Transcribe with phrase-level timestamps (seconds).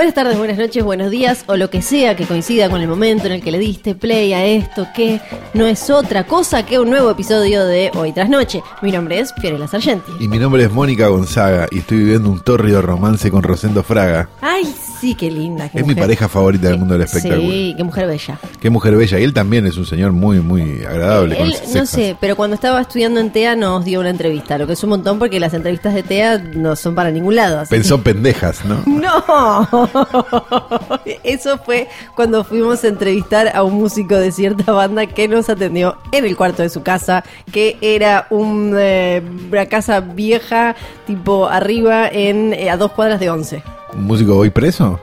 [0.00, 3.26] Buenas tardes, buenas noches, buenos días o lo que sea que coincida con el momento
[3.26, 5.20] en el que le diste play a esto que
[5.52, 8.62] no es otra cosa que un nuevo episodio de Hoy tras Noche.
[8.80, 10.10] Mi nombre es Fiorella Sargenti.
[10.18, 14.30] Y mi nombre es Mónica Gonzaga y estoy viviendo un tórrido romance con Rosendo Fraga.
[14.40, 15.68] Ay, sí, qué linda.
[15.68, 17.50] qué Es mi pareja favorita del mundo del espectáculo.
[17.50, 18.38] Sí, qué mujer bella.
[18.60, 19.18] Qué mujer bella.
[19.18, 21.40] Y él también es un señor muy, muy agradable.
[21.40, 24.74] Él, no sé, pero cuando estaba estudiando en TEA nos dio una entrevista, lo que
[24.74, 27.60] es un montón porque las entrevistas de TEA no son para ningún lado.
[27.60, 28.82] así Pensó pendejas, ¿no?
[29.00, 29.88] No,
[31.24, 35.96] eso fue cuando fuimos a entrevistar a un músico de cierta banda que nos atendió
[36.12, 42.08] en el cuarto de su casa, que era un, eh, una casa vieja, tipo arriba,
[42.08, 43.62] en eh, a dos cuadras de once.
[43.94, 45.00] ¿Un músico hoy preso?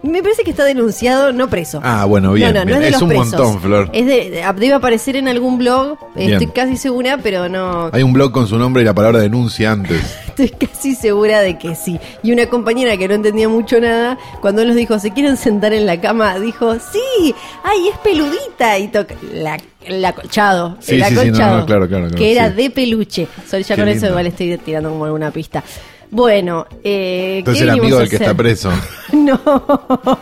[0.00, 1.80] Me parece que está denunciado, no preso.
[1.82, 3.26] Ah, bueno, bien, No, no, no es de Es los un presos.
[3.32, 3.90] montón, Flor.
[3.92, 6.34] Es de, de- debe aparecer en algún blog, Bien.
[6.34, 9.72] estoy casi segura, pero no, Hay un blog con su nombre y la palabra denuncia
[9.72, 10.00] antes.
[10.38, 11.98] Estoy casi segura de que sí.
[12.22, 15.72] Y una compañera que no entendía mucho nada, cuando él nos dijo, ¿se quieren sentar
[15.72, 16.38] en la cama?
[16.38, 18.78] Dijo, sí, ay, es peludita.
[18.78, 20.76] Y toca la, el acolchado.
[20.78, 21.56] Sí, el sí, sí, no, acolchado.
[21.58, 23.26] no, claro, claro, claro, Que era de peluche.
[23.50, 24.04] Solo ya Qué con lindo.
[24.06, 25.64] eso igual estoy tirando como alguna pista.
[26.10, 28.70] Bueno, eh, Entonces ¿qué el amigo a del que está preso.
[29.12, 29.40] No,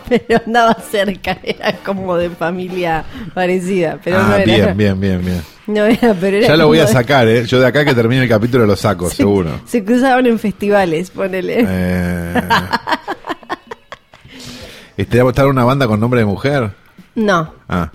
[0.09, 4.45] pero andaba cerca, era como de familia parecida, pero no ah, era.
[4.45, 5.41] bien, bien, bien, bien.
[5.67, 7.45] No era, pero era Ya lo voy a sacar, ¿eh?
[7.45, 9.61] Yo de acá que termine el capítulo lo saco, seguro.
[9.65, 11.65] Se cruzaban en festivales, ponele.
[11.67, 12.33] Eh...
[14.97, 16.71] Este, ¿Estar una banda con nombre de mujer?
[17.13, 17.91] No, Ah.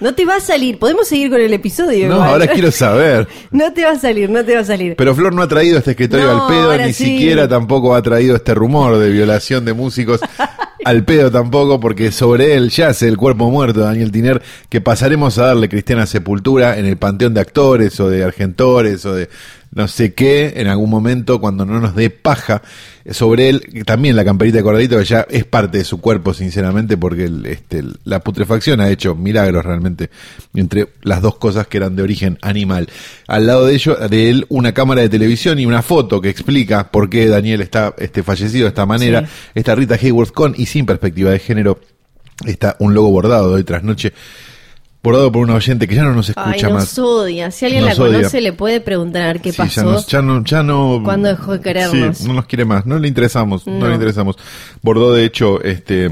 [0.00, 0.78] No te va a salir.
[0.78, 2.08] Podemos seguir con el episodio.
[2.08, 2.28] No, igual.
[2.30, 3.28] ahora quiero saber.
[3.50, 4.94] No te va a salir, no te va a salir.
[4.96, 7.04] Pero Flor no ha traído este escritorio No, al pedo, ni sí.
[7.04, 10.20] siquiera tampoco ha traído este rumor de violación de músicos
[10.84, 15.38] al pedo tampoco, porque sobre él yace el cuerpo muerto de Daniel Tiner, que pasaremos
[15.38, 19.28] a darle cristiana sepultura en el panteón de actores o de argentores o de
[19.72, 22.60] no sé qué, en algún momento cuando no nos dé paja
[23.08, 26.96] sobre él, también la camperita de cordadito que ya es parte de su cuerpo sinceramente
[26.96, 30.10] porque el, este, la putrefacción ha hecho milagros realmente
[30.54, 32.88] entre las dos cosas que eran de origen animal.
[33.28, 36.90] Al lado de ello, de él, una cámara de televisión y una foto que explica
[36.90, 39.22] por qué Daniel está este, fallecido de esta manera.
[39.26, 39.32] Sí.
[39.54, 41.80] Está Rita Hayworth con y sin perspectiva de género.
[42.44, 44.12] Está un logo bordado de hoy tras noche.
[45.02, 46.98] Bordado por un oyente que ya no nos Ay, escucha nos más.
[46.98, 47.50] odia.
[47.50, 48.40] Si alguien Nos la conoce, odia.
[48.42, 49.80] le puede preguntar qué Sí, pasó.
[49.80, 51.00] Ya, nos- ya no, ya no.
[51.02, 52.18] ¿Cuándo dejó de querernos?
[52.18, 52.84] Sí, no nos quiere más.
[52.84, 53.66] No le interesamos.
[53.66, 53.88] No, No.
[53.88, 54.36] le interesamos.
[54.82, 56.10] Bordó, de hecho, este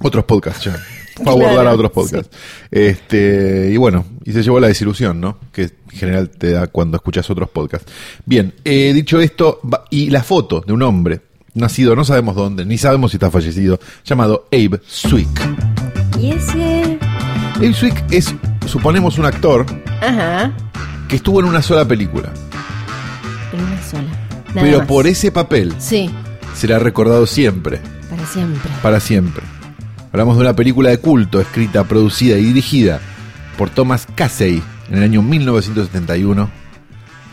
[0.00, 0.72] otros podcasts ya.
[1.18, 2.36] Fue a Claro, abordar a otros podcasts.
[2.70, 5.38] Este, y bueno, y se llevó la desilusión, ¿no?
[5.52, 7.90] Que en general te da cuando escuchas otros podcasts.
[8.24, 11.20] Bien, eh, dicho esto, y la foto de un hombre
[11.54, 15.28] nacido, no sabemos dónde, ni sabemos si está fallecido, llamado Abe Swick.
[16.20, 16.98] Y ese.
[17.58, 18.34] Abe Swick es,
[18.66, 19.66] suponemos, un actor
[20.00, 20.52] Ajá.
[21.08, 22.32] que estuvo en una sola película.
[23.52, 24.02] En una sola.
[24.54, 24.86] Nada pero más.
[24.86, 26.10] por ese papel Sí,
[26.54, 27.80] será recordado siempre.
[28.08, 28.70] para siempre.
[28.82, 29.42] para siempre.
[30.12, 33.00] Hablamos de una película de culto escrita, producida y dirigida
[33.58, 36.48] por Thomas Casey en el año 1971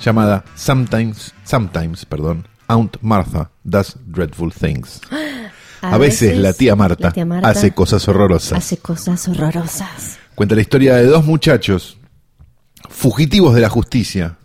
[0.03, 5.00] llamada Sometimes, Sometimes, perdón, Aunt Martha Does Dreadful Things.
[5.91, 8.57] A, veces, la, tía Marta la tía Marta hace cosas horrorosas.
[8.57, 10.19] hace cosas horrorosas.
[10.35, 11.97] Cuenta la historia de dos muchachos
[12.90, 14.38] fugitivos de la justicia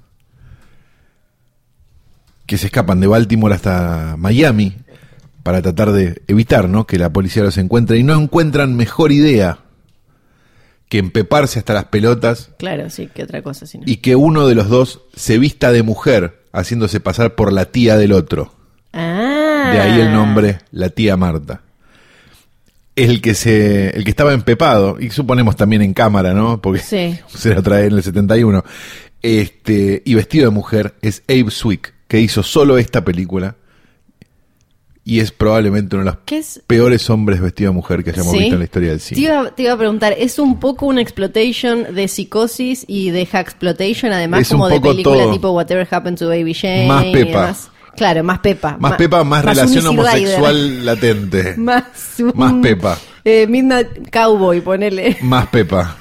[2.47, 4.77] que se escapan de Baltimore hasta Miami
[5.43, 6.87] para tratar de evitar ¿no?
[6.87, 9.59] que la policía los encuentre y no encuentran mejor idea
[10.89, 13.67] que empeparse hasta las pelotas Claro, sí, que otra cosa.
[13.67, 13.85] Si no.
[13.87, 17.97] y que uno de los dos se vista de mujer haciéndose pasar por la tía
[17.97, 18.53] del otro.
[19.69, 19.73] Ah.
[19.73, 21.63] De ahí el nombre, la tía Marta.
[22.97, 26.61] El que se, el que estaba empepado, y suponemos también en cámara, ¿no?
[26.61, 27.19] Porque Sí.
[27.29, 28.63] se lo trae en el 71.
[29.23, 33.57] Este, y vestido de mujer es Abe Swick, que hizo solo esta película.
[35.03, 38.39] Y es probablemente uno de los peores hombres vestido de mujer que hayamos ¿Sí?
[38.41, 39.21] visto en la historia del Te cine.
[39.23, 44.13] iba, te iba a preguntar, ¿es un poco una exploitation de psicosis y de hacksploitation,
[44.13, 45.33] además Es un como de película todo.
[45.33, 46.87] tipo Whatever Happened to Baby Jane?
[46.87, 47.71] Más y demás?
[47.97, 48.77] Claro, más Pepa.
[48.79, 51.55] Más Pepa, más, relación homosexual latente.
[51.59, 51.85] Más,
[52.19, 52.99] un- Más Pepa.
[53.25, 55.19] Eh, Midnight Cowboy, ponele.
[55.23, 55.97] Más Pepa.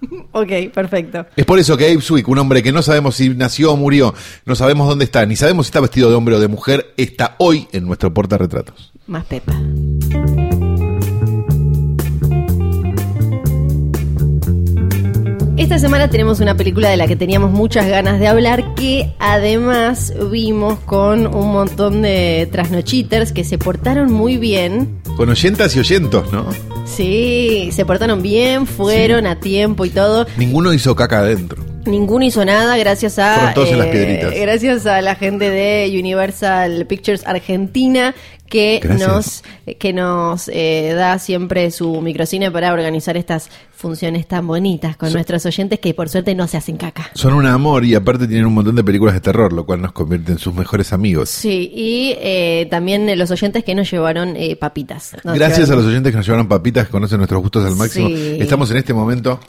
[0.32, 1.26] ok, perfecto.
[1.36, 4.14] Es por eso que Abe Swick, un hombre que no sabemos si nació o murió,
[4.44, 7.36] no sabemos dónde está, ni sabemos si está vestido de hombre o de mujer, está
[7.38, 8.92] hoy en nuestro portarretratos.
[9.06, 9.52] Más Pepa.
[15.62, 20.12] Esta semana tenemos una película de la que teníamos muchas ganas de hablar, que además
[20.28, 25.00] vimos con un montón de trasnochiters que se portaron muy bien.
[25.16, 26.46] Con oyentas y oyentos, ¿no?
[26.84, 30.26] Sí, se portaron bien, fueron a tiempo y todo.
[30.36, 31.71] Ninguno hizo caca adentro.
[31.86, 34.34] Ninguno hizo nada gracias a las eh, piedritas.
[34.34, 38.14] gracias a la gente de Universal Pictures Argentina
[38.52, 39.08] que Gracias.
[39.08, 39.42] nos
[39.78, 45.46] que nos eh, da siempre su microcine para organizar estas funciones tan bonitas con nuestros
[45.46, 47.10] oyentes que por suerte no se hacen caca.
[47.14, 49.92] Son un amor y aparte tienen un montón de películas de terror, lo cual nos
[49.92, 51.30] convierte en sus mejores amigos.
[51.30, 55.16] Sí, y eh, también los oyentes que nos llevaron eh, papitas.
[55.24, 58.08] Nos Gracias a los oyentes que nos llevaron papitas, que conocen nuestros gustos al máximo.
[58.08, 58.36] Sí.
[58.38, 59.40] Estamos en este momento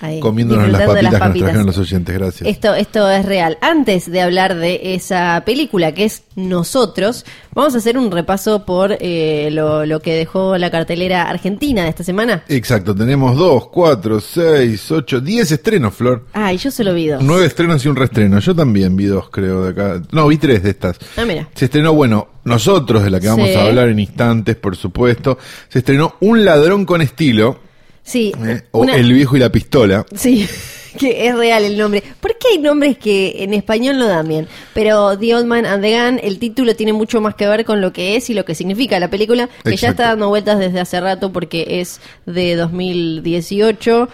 [0.00, 2.14] ahí, comiéndonos las papitas, que nos trajeron los oyentes.
[2.18, 2.48] Gracias.
[2.48, 3.58] Esto, esto es real.
[3.60, 7.24] Antes de hablar de esa película que es Nosotros,
[7.54, 11.88] vamos a hacer un repaso por eh, lo, lo que dejó la cartelera argentina de
[11.88, 12.44] esta semana.
[12.48, 16.26] Exacto, tenemos dos, cuatro, seis, ocho, diez estrenos, Flor.
[16.32, 17.22] Ah, y yo solo vi dos.
[17.22, 18.38] Nueve estrenos y un reestreno.
[18.38, 20.02] Yo también vi dos, creo, de acá.
[20.12, 20.98] No, vi tres de estas.
[21.16, 21.48] Ah, mira.
[21.54, 23.54] Se estrenó, bueno, nosotros, de la que vamos Sí.
[23.54, 25.38] a hablar en instantes, por supuesto.
[25.68, 27.58] Se estrenó Un ladrón con estilo,
[28.08, 30.06] Sí, eh, o una- El viejo y la pistola.
[30.16, 30.48] Sí,
[30.98, 32.02] que es real el nombre.
[32.20, 34.48] ¿Por qué hay nombres que en español no dan bien?
[34.72, 37.80] Pero The Old Man and the Gun, el título tiene mucho más que ver con
[37.82, 40.80] lo que es y lo que significa la película, que ya está dando vueltas desde
[40.80, 44.08] hace rato porque es de 2018.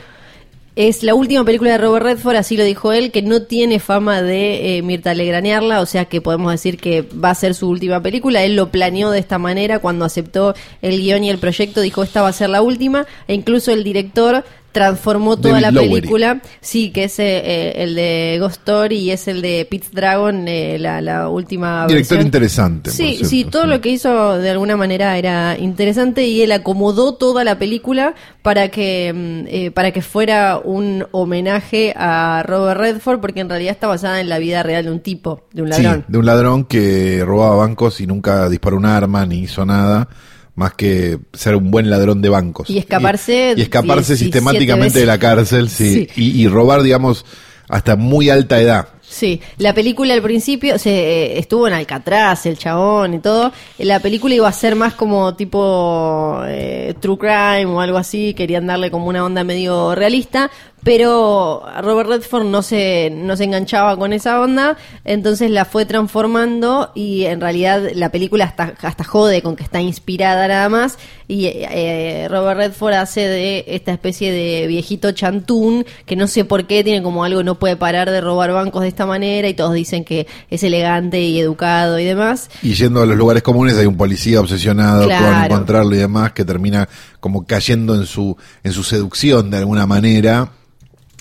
[0.77, 4.23] Es la última película de Robert Redford, así lo dijo él, que no tiene fama
[4.23, 8.03] de eh, Mirta Legranearla, o sea que podemos decir que va a ser su última
[8.03, 8.43] película.
[8.43, 12.23] Él lo planeó de esta manera cuando aceptó el guion y el proyecto, dijo esta
[12.23, 14.45] va a ser la última, e incluso el director
[14.75, 15.95] transformó toda David la Lowery.
[15.95, 19.93] película, sí, que es eh, eh, el de Ghost Story y es el de Pete's
[19.93, 22.27] Dragon, eh, la, la última Director versión.
[22.27, 22.91] interesante.
[22.91, 27.15] por Sí, sí, todo lo que hizo de alguna manera era interesante y él acomodó
[27.15, 33.21] toda la película para que mm, eh, para que fuera un homenaje a Robert Redford
[33.21, 35.83] porque en realidad está basada en la vida real de un tipo, de un Sí,
[35.83, 36.05] ladrón.
[36.09, 40.09] de un ladrón que robaba bancos y nunca disparó un arma ni hizo nada
[40.55, 42.71] más que ser un buen ladrón de bancos.
[42.71, 46.09] Y escaparse Y, y escaparse 17 sistemáticamente de la cárcel, sí.
[46.15, 46.23] Sí.
[46.23, 47.25] Y, y robar, digamos,
[47.69, 48.89] hasta muy alta edad.
[49.15, 53.53] Sí, la película al principio se eh, estuvo en Alcatraz, el chabón y todo.
[53.79, 58.67] La película iba a ser más como tipo eh, true crime o algo así, querían
[58.67, 60.51] darle como una onda medio realista,
[60.85, 66.93] pero Robert Redford no se no se enganchaba con esa onda, entonces la fue transformando
[66.95, 71.47] y en realidad la película hasta hasta jode con que está inspirada nada más y
[71.47, 76.85] eh, Robert Redford hace de esta especie de viejito chantún que no sé por qué
[76.85, 80.05] tiene como algo no puede parar de robar bancos de esta manera y todos dicen
[80.05, 82.51] que es elegante y educado y demás.
[82.63, 86.45] Y yendo a los lugares comunes hay un policía obsesionado con encontrarlo y demás que
[86.45, 86.89] termina
[87.21, 90.51] como cayendo en su, en su seducción de alguna manera.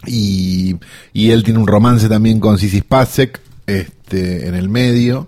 [0.05, 0.75] Y,
[1.13, 5.27] y él tiene un romance también con Sissy Spacek este, en el medio.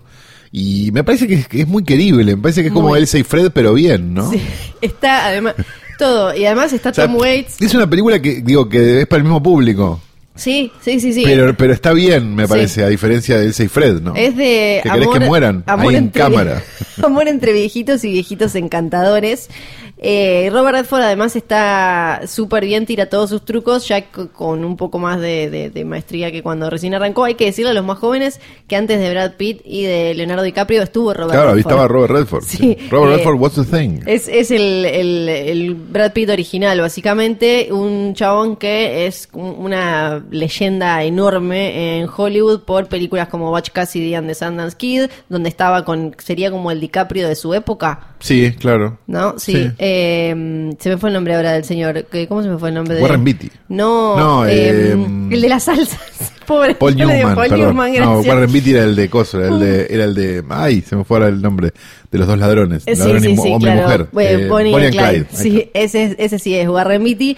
[0.52, 2.96] Y me parece que es, que es muy querible, me parece que es como.
[2.96, 4.30] Elsa y Fred, pero bien, ¿no?
[4.30, 4.40] Sí,
[4.80, 5.54] está además
[5.98, 7.60] todo y además está O sea, Tom Waits.
[7.60, 10.00] Es una película que digo que es para el mismo público.
[10.34, 11.22] Sí, sí, sí, sí.
[11.24, 12.48] Pero, pero está bien, me Sí.
[12.50, 14.14] parece, a diferencia de Elsa y Fred, ¿no?
[14.14, 16.62] Es de Que querés que mueran ahí en cámara.
[17.02, 19.48] amor entre viejitos y viejitos encantadores.
[19.98, 24.98] Eh, Robert Redford además está súper bien, tira todos sus trucos, ya con un poco
[24.98, 27.24] más de, de- de maestría que cuando recién arrancó.
[27.24, 30.42] Hay que decirle a los más jóvenes que antes de Brad Pitt y de Leonardo
[30.42, 31.72] DiCaprio estuvo Robert Claro, ahí Redford.
[31.72, 32.44] estaba Robert Redford.
[32.44, 32.78] Sí, sí.
[32.90, 34.00] Robert eh, Redford, what's the thing?
[34.06, 40.22] Es, es el, el- el Brad Pitt original, básicamente, un chabón que es un- una
[40.30, 45.84] leyenda enorme en Hollywood por películas como Watch Cassidy and the Sundance Kid, donde estaba
[45.86, 48.98] con, sería como el DiCaprio de su época, Sí, claro.
[49.06, 49.38] ¿no?
[49.38, 49.52] Sí.
[49.52, 49.70] Sí.
[49.78, 52.96] Eh, se me fue el nombre ahora del señor, ¿cómo se me fue el nombre
[52.96, 53.50] de Warren Beatty.
[53.68, 54.92] No, No, eh,
[55.30, 56.32] el de las salsas.
[56.46, 56.76] Pobre.
[56.76, 57.66] Paul Newman, Paul perdón.
[57.76, 58.20] Newman, no.
[58.20, 61.02] Warren Beatty era el de Coso, era el de, era el de, ay, se me
[61.02, 61.72] fue ahora el nombre,
[62.08, 64.08] de los dos ladrones, Sí, ladrón sí, y sí, hombre y claro.
[64.12, 64.26] mujer.
[64.26, 65.24] Eh, eh, Bonnie, Bonnie and Clyde.
[65.24, 67.36] Clyde, Sí, ese, ese sí es Warren Beatty.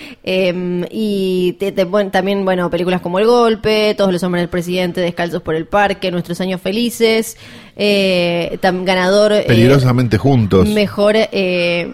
[0.90, 5.00] y te, te pon- también, bueno, películas como El Golpe, Todos los hombres del presidente,
[5.00, 7.36] Descalzos por el parque, Nuestros años felices.
[7.80, 9.32] Eh, tam- ganador.
[9.32, 10.66] eh, Peligrosamente juntos.
[10.68, 11.92] Mejor, eh,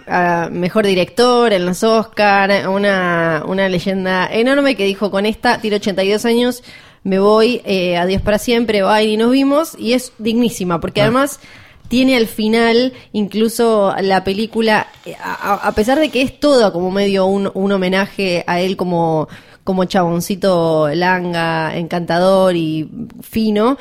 [0.51, 6.25] mejor director en los Oscar, una, una leyenda enorme que dijo con esta, tiene 82
[6.25, 6.63] años,
[7.03, 11.05] me voy, eh, adiós para siempre, bye y nos vimos, y es dignísima, porque Ah.
[11.05, 11.39] además
[11.87, 14.87] tiene al final incluso la película,
[15.21, 19.27] a pesar de que es toda como medio un, un homenaje a él como,
[19.63, 22.89] como chaboncito langa, encantador y
[23.21, 23.77] fino,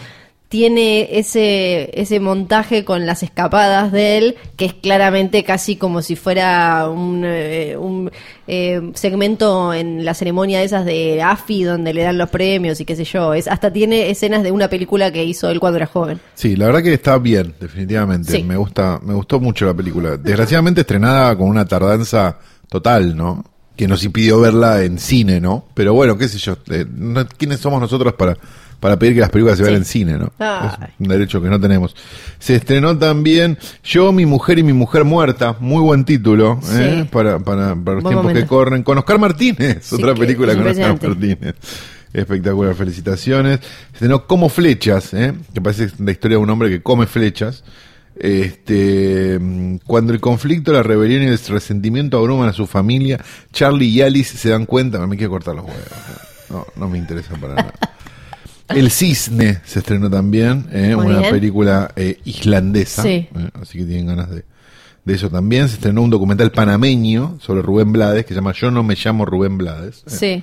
[0.54, 6.14] tiene ese, ese montaje con las escapadas de él, que es claramente casi como si
[6.14, 8.08] fuera un, eh, un
[8.46, 12.84] eh, segmento en la ceremonia de esas de AFI, donde le dan los premios y
[12.84, 13.34] qué sé yo.
[13.34, 16.20] Es, hasta tiene escenas de una película que hizo él cuando era joven.
[16.34, 18.30] Sí, la verdad que está bien, definitivamente.
[18.30, 18.44] Sí.
[18.44, 20.16] Me gusta, me gustó mucho la película.
[20.18, 23.44] Desgraciadamente estrenada con una tardanza total, ¿no?
[23.74, 25.64] Que nos impidió verla en cine, ¿no?
[25.74, 26.56] Pero bueno, qué sé yo.
[26.70, 26.86] eh,
[27.36, 28.38] ¿Quiénes somos nosotros para,
[28.84, 29.78] para pedir que las películas se vean Sí.
[29.78, 30.30] en cine, ¿no?
[30.38, 30.68] Ay.
[30.88, 31.96] Es un derecho que no tenemos.
[32.38, 35.56] Se estrenó también Yo, mi mujer y mi mujer muerta.
[35.58, 37.08] Muy buen título, ¿eh?
[37.10, 38.82] Para, para, para los Buen tiempos que corren.
[38.82, 40.98] Con Oscar Martínez, Sí, otra película con Oscar.
[41.02, 41.54] Martínez.
[42.12, 43.60] Espectacular, felicitaciones.
[43.60, 45.32] Se estrenó Como Flechas, ¿eh?
[45.54, 47.64] que parece la historia de un hombre que come flechas.
[48.16, 49.40] Este,
[49.86, 53.18] cuando el conflicto, la rebelión y el resentimiento abruman a su familia,
[53.50, 55.06] Charlie y Alice se dan cuenta.
[55.06, 55.82] Me quiero cortar los huevos.
[56.50, 57.72] No, no me interesa para nada.
[58.68, 60.94] El Cisne se estrenó también, ¿eh?
[60.94, 61.30] Una bien.
[61.30, 63.02] película eh, islandesa.
[63.02, 63.08] Sí.
[63.34, 63.50] ¿eh?
[63.60, 64.44] Así que tienen ganas de,
[65.04, 65.68] de eso también.
[65.68, 69.26] Se estrenó un documental panameño sobre Rubén Blades que se llama Yo no me llamo
[69.26, 70.02] Rubén Blades.
[70.06, 70.42] Sí.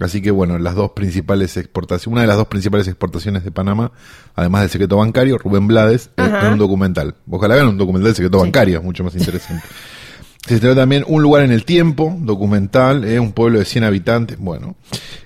[0.00, 3.92] Así que bueno, las dos principales exportaciones, una de las dos principales exportaciones de Panamá,
[4.34, 7.14] además del secreto bancario, Rubén Blades, en un documental.
[7.30, 8.44] Ojalá vean un documental del secreto Sí.
[8.44, 9.62] bancario, es mucho más interesante.
[10.48, 14.74] Se estrenó también Un lugar en el tiempo, documental, un pueblo de 100 habitantes, bueno.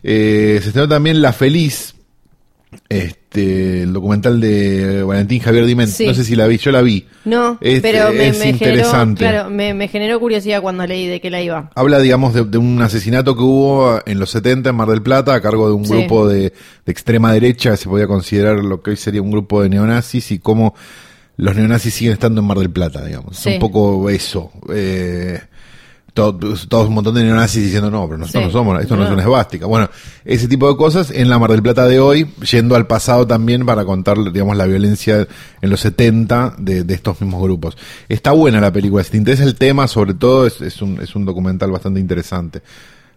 [0.02, 1.94] Se estrenó también La Feliz,
[2.88, 5.90] este, el documental de Valentín Javier Diment.
[5.90, 6.06] Sí.
[6.06, 7.06] No sé si la vi, yo la vi.
[7.24, 9.18] No, Es- pero me, es me generó, interesante.
[9.20, 11.70] claro, me, me generó curiosidad cuando leí de qué la iba.
[11.74, 15.34] Habla, digamos, de, de un asesinato que hubo en los 70 en Mar del Plata
[15.34, 15.92] a cargo de un Sí.
[15.92, 16.40] grupo de,
[16.84, 20.30] de extrema derecha que se podía considerar lo que hoy sería un grupo de neonazis
[20.32, 20.74] y cómo
[21.36, 23.36] los neonazis siguen estando en Mar del Plata, digamos.
[23.36, 23.50] Sí.
[23.54, 24.50] Un poco eso.
[24.72, 25.38] Eh,
[26.16, 28.46] todos todo un montón de neonazis diciendo no, pero nosotros Sí.
[28.48, 29.66] no somos, esto no, es una esvástica.
[29.66, 29.88] Bueno,
[30.24, 33.64] ese tipo de cosas en la Mar del Plata de hoy, yendo al pasado también
[33.66, 35.28] para contar, digamos, la violencia
[35.60, 37.76] en los 70 de, de estos mismos grupos.
[38.08, 41.14] Está buena la película, si te interesa el tema, sobre todo, es, es un, es
[41.14, 42.62] un documental bastante interesante.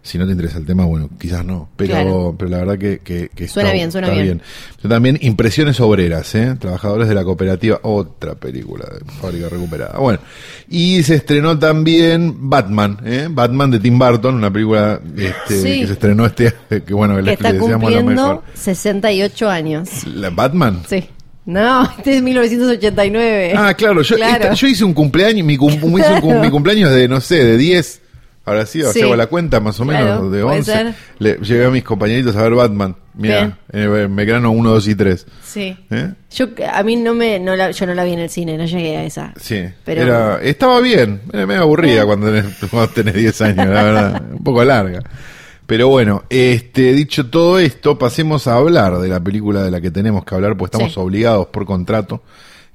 [0.02, 1.68] Si no te interesa el tema, bueno, quizás no.
[1.76, 2.34] Pero, Claro.
[2.38, 4.40] pero la verdad que, que, que Suena está, bien, suena está bien.
[4.88, 6.56] También Impresiones Obreras, ¿eh?
[6.58, 9.98] Trabajadores de la cooperativa, otra película de fábrica recuperada.
[9.98, 10.20] Bueno,
[10.70, 13.28] y se estrenó también Batman, ¿eh?
[13.30, 15.80] Batman de Tim Burton, una película este, Sí.
[15.80, 16.54] que se estrenó este,
[16.86, 18.42] que bueno, que está cumpliendo mejor.
[18.54, 20.06] 68 años.
[20.06, 20.82] ¿La Batman?
[20.88, 21.04] Sí.
[21.44, 23.54] No, este es 1989.
[23.56, 24.44] Ah, claro, yo, Claro.
[24.44, 27.56] esta- yo hice un cumpleaños, mi, cum- hice un mi cumpleaños de, no sé, de
[27.58, 28.00] 10.
[28.46, 29.00] Ahora sí, Sí.
[29.00, 30.72] sea, la cuenta más o menos, de puede 11.
[30.72, 30.94] ser.
[31.18, 32.96] Le, llevé a mis compañeritos a ver Batman.
[33.14, 35.26] Mira, en Megrano 1, 2 y 3.
[35.44, 35.76] Sí.
[35.90, 36.12] ¿Eh?
[36.34, 38.64] Yo, a mí no me, no la, yo no la vi en el cine, no
[38.64, 39.34] llegué a esa.
[39.38, 43.82] Sí, Pero- era, estaba bien, era medio aburrida cuando tenés, cuando tenés 10 años, la
[43.82, 45.00] verdad, un poco larga.
[45.66, 49.90] Pero bueno, este, dicho todo esto, pasemos a hablar de la película de la que
[49.90, 50.98] tenemos que hablar, pues estamos Sí.
[50.98, 52.22] obligados por contrato,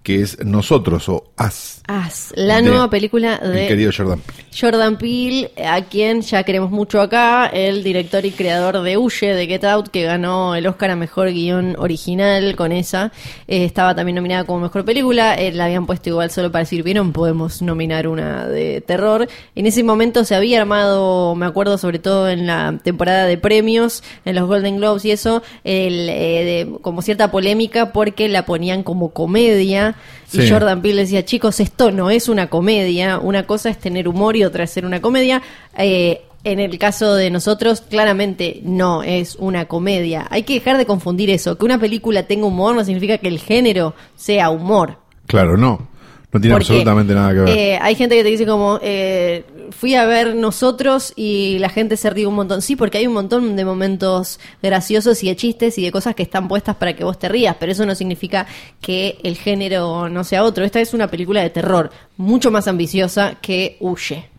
[0.06, 4.44] que es Nosotros o As, As, la De nueva película el de querido Jordan Peele.
[4.58, 9.48] Jordan Peele, a quien ya queremos mucho acá, el director y creador de Huye, de
[9.48, 13.12] Get Out, que ganó el Oscar a Mejor Guión Original con esa.
[13.48, 16.84] Eh, estaba también nominada como Mejor Película, eh, la habían puesto igual solo para decir,
[16.84, 19.28] vieron, podemos nominar una de terror.
[19.56, 24.04] En ese momento se había armado, me acuerdo sobre todo en la temporada de premios,
[24.24, 28.84] en los Golden Globes y eso, el, eh, de- como cierta polémica porque la ponían
[28.84, 29.95] como comedia.
[30.34, 30.50] Y Sí.
[30.50, 34.44] Jordan Peele decía, chicos, esto no es una comedia, una cosa es tener humor y
[34.44, 35.42] otra es ser una comedia.
[35.78, 40.28] Eh, en el caso de nosotros, claramente no es una comedia.
[40.30, 41.58] Hay que dejar de confundir eso.
[41.58, 44.98] Que una película tenga humor no significa que el género sea humor.
[45.26, 45.88] Claro, no,
[46.36, 47.50] no tiene Porque, absolutamente nada que ver.
[47.50, 51.96] eh, hay gente que te dice como, eh, fui a ver nosotros y la gente
[51.96, 52.62] se ríe un montón.
[52.62, 56.24] Sí, porque hay un montón de momentos graciosos y de chistes y de cosas que
[56.24, 58.46] están puestas para que vos te rías, pero eso no significa
[58.82, 60.66] que el género no sea otro.
[60.66, 64.30] Esta es una película de terror, mucho más ambiciosa que Huye.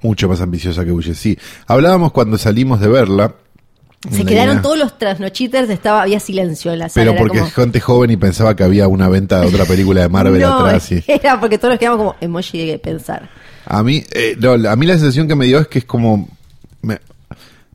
[0.00, 1.38] Mucho más ambiciosa que Huye, sí.
[1.66, 3.34] Hablábamos cuando salimos de verla.
[4.10, 7.06] Se quedaron idea- todos los trasnochiters, estaba, había silencio en la sala.
[7.12, 10.02] Pero porque como- es gente joven y pensaba que había una venta de otra película
[10.02, 10.90] de Marvel no, atrás.
[10.92, 11.02] Y...
[11.06, 13.30] era porque todos nos quedamos como emoji de pensar.
[13.66, 16.28] A mí, eh, no, a mí la sensación que me dio es que es como.
[16.82, 16.98] Me,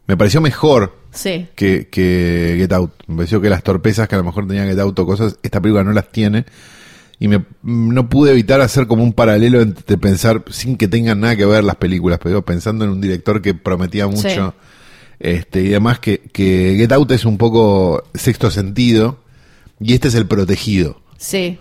[0.05, 1.47] me pareció mejor Sí.
[1.55, 2.91] que, que Get Out.
[3.07, 5.59] Me pareció que las torpezas que a lo mejor tenía Get Out o cosas, esta
[5.59, 6.45] película no las tiene.
[7.21, 11.19] Y me, no pude evitar hacer como un paralelo entre de pensar, sin que tengan
[11.19, 14.29] nada que ver las películas, pero pensando en un director que prometía mucho.
[14.29, 14.39] Sí.
[15.19, 19.19] Este, y además que, que Get Out es un poco sexto sentido.
[19.81, 20.99] Y este es el protegido.
[21.17, 21.57] Sí.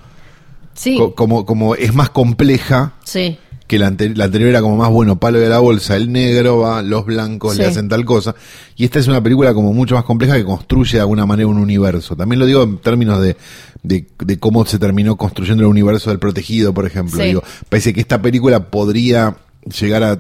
[0.75, 0.97] Sí.
[0.97, 3.39] Co- como, como es más compleja sí.
[3.67, 6.59] que la, ante- la anterior era como más bueno, palo de la bolsa, el negro
[6.59, 8.35] va, los blancos le hacen tal cosa.
[8.77, 11.59] Y esta es una película como mucho más compleja que construye de alguna manera un
[11.59, 12.17] universo.
[12.17, 13.37] También lo digo en términos de,
[13.83, 17.21] de, de cómo se terminó construyendo el universo del protegido, por ejemplo.
[17.21, 17.27] Sí.
[17.29, 19.37] Digo, parece que esta película podría
[19.81, 20.19] llegar a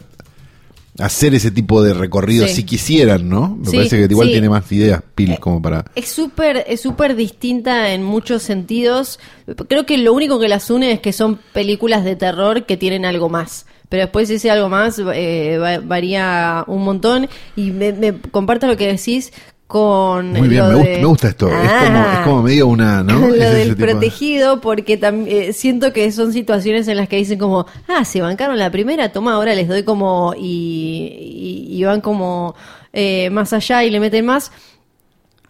[0.98, 2.54] hacer ese tipo de recorrido Sí.
[2.56, 3.56] si quisieran, ¿no?
[3.56, 4.32] Me Sí, parece que igual sí.
[4.32, 5.84] tiene más ideas, Pil, Eh, como para...
[5.94, 9.20] Es súper es súper distinta en muchos sentidos.
[9.68, 13.04] Creo que lo único que las une es que son películas de terror que tienen
[13.04, 13.66] algo más.
[13.88, 17.28] Pero después ese algo más eh, va- varía un montón.
[17.56, 19.32] Y me, me comparto lo que decís
[19.68, 20.32] con...
[20.32, 21.48] Muy bien, lo me, gusta, de- me gusta esto.
[21.48, 22.12] Es, como, Ah.
[22.14, 23.18] es como medio una, ¿no?
[23.28, 27.16] lo Es del de- protegido, porque tam- eh, siento que son situaciones en las que
[27.16, 31.84] dicen como, ah, se bancaron la primera, toma, ahora les doy como, y, y- y
[31.84, 32.56] van como
[32.92, 34.50] eh, más allá y le meten más.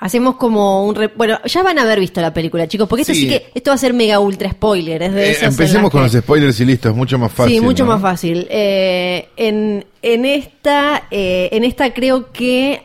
[0.00, 0.94] Hacemos como un...
[0.94, 3.22] re- bueno, ya van a haber visto la película, chicos, porque esto Sí.
[3.22, 6.04] sí que, esto va a ser mega ultra spoiler, es de Eh, empecemos con que-
[6.14, 7.54] los spoilers y listo, es mucho más fácil.
[7.56, 7.92] Sí, mucho ¿no?
[7.92, 8.46] más fácil.
[8.48, 12.82] Eh, en, en esta, eh, en esta creo que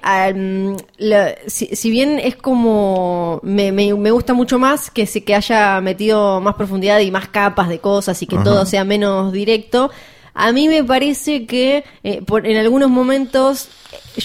[0.97, 5.35] la- si, si bien es como me, me, me gusta mucho más que se que
[5.35, 8.43] haya metido más profundidad y más capas de cosas y que Ajá.
[8.43, 9.91] todo sea menos directo.
[10.35, 13.69] A mí me parece que eh, por- en algunos momentos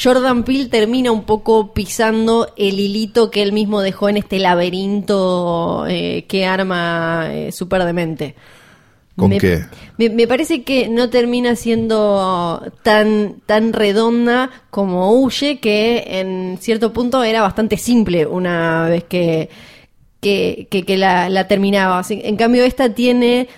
[0.02, 5.84] Jordan Peele termina un poco pisando el hilito que él mismo dejó en este laberinto
[5.88, 8.34] eh, que arma eh, súper demente.
[9.16, 9.64] ¿Con Me- qué?
[9.98, 16.92] Me, me parece que no termina siendo tan, tan redonda como Huye, que en cierto
[16.92, 19.50] punto era bastante simple una vez que,
[20.20, 22.00] que, que- que la, la terminaba.
[22.08, 23.48] En cambio, esta tiene,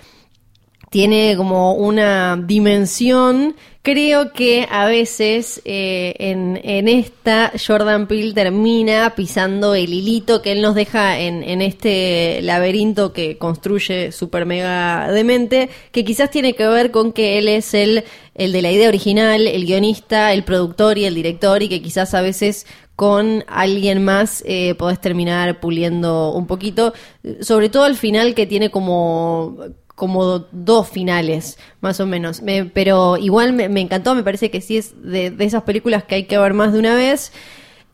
[0.91, 3.55] tiene como una dimensión.
[3.81, 10.51] Creo que a veces eh, en, en esta Jordan Peele termina pisando el hilito que
[10.51, 16.53] él nos deja en, en este laberinto que construye super mega demente, que quizás tiene
[16.55, 18.03] que ver con que él es el,
[18.35, 22.13] el de la idea original, el guionista, el productor y el director, y que quizás
[22.13, 22.67] a veces
[22.97, 26.93] con alguien más eh, podés terminar puliendo un poquito,
[27.39, 29.57] sobre todo al final que tiene como
[29.95, 32.41] como dos finales, más o menos.
[32.41, 36.15] Me- pero igual me, encantó, me parece que sí es de, de esas películas que
[36.15, 37.31] hay que ver más de una vez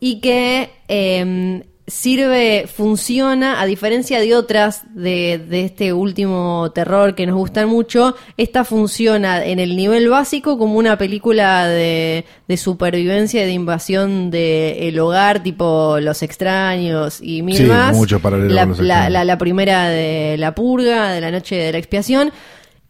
[0.00, 7.26] y que eh, sirve, funciona, a diferencia de otras de, de este último terror que
[7.26, 13.42] nos gustan mucho, esta funciona en el nivel básico como una película de, de supervivencia
[13.42, 17.96] y de invasión del hogar, tipo Los Extraños y mil Sí, más.
[17.96, 21.72] mucho la, con Los la- la- la primera de la purga, de la noche de
[21.72, 22.30] la expiación.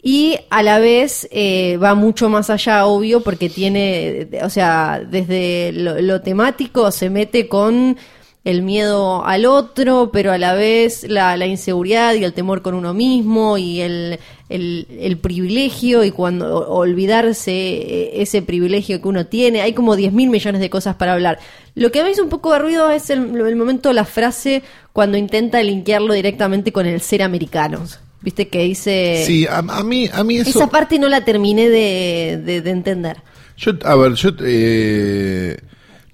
[0.01, 5.73] Y a la vez eh, va mucho más allá, obvio, porque tiene, o sea, desde
[5.73, 7.97] lo, lo temático se mete con
[8.45, 12.75] el miedo al otro, pero a la vez la, la inseguridad y el temor con
[12.75, 19.27] uno mismo y el, el, el privilegio y cuando olvidarse eh, ese privilegio que uno
[19.27, 19.61] tiene.
[19.61, 21.39] Hay como 10 mil millones de cosas para hablar.
[21.75, 24.63] Lo que me hizo un poco de ruido es el, el momento, la frase
[24.95, 28.01] cuando intenta linkearlo directamente con el ser americanos.
[28.21, 29.23] Viste que dice...
[29.27, 30.51] Sí, a, a mí, a mí eso...
[30.51, 33.19] Esa parte no la terminé de, de- de entender.
[33.57, 35.57] Yo, a ver, yo eh,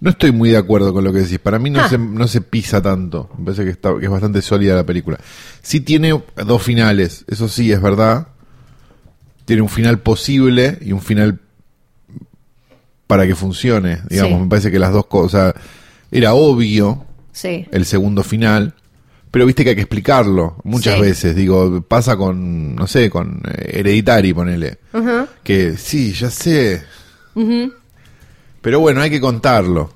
[0.04, 1.38] no estoy muy de acuerdo con lo que decís.
[1.38, 1.88] Para mí no, Ah.
[1.88, 3.30] se, no se pisa tanto.
[3.38, 5.18] Me parece que, está, que es bastante sólida la película.
[5.62, 8.28] Sí tiene dos finales, eso sí es verdad.
[9.46, 11.40] Tiene un final posible y un final
[13.06, 14.00] para que funcione.
[14.10, 14.42] Digamos, Sí.
[14.44, 15.54] me parece que las dos cosas...
[16.10, 17.66] Era obvio Sí.
[17.72, 18.74] el segundo final.
[19.30, 21.00] Pero viste que hay que explicarlo muchas Sí.
[21.00, 21.34] veces.
[21.34, 24.78] Digo, pasa con, no sé, con eh, Hereditary, ponele.
[24.92, 25.26] Ajá.
[25.42, 26.82] Que sí, ya sé.
[28.64, 29.90] Pero bueno, hay que contarlo.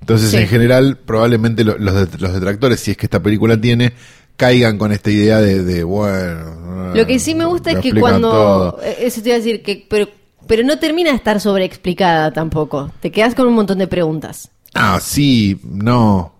[0.00, 0.38] Entonces, Sí.
[0.38, 3.92] en general, probablemente lo- los, los detractores, si es que esta película tiene,
[4.36, 6.92] caigan con esta idea de, de, bueno.
[6.94, 8.30] Lo que sí me gusta es que cuando...
[8.30, 8.78] todo.
[8.82, 10.08] eh, Eso te iba a decir, que pero,
[10.46, 12.90] pero no termina de estar sobreexplicada tampoco.
[13.00, 14.50] Te quedas con un montón de preguntas.
[14.74, 16.32] Ah, sí, no,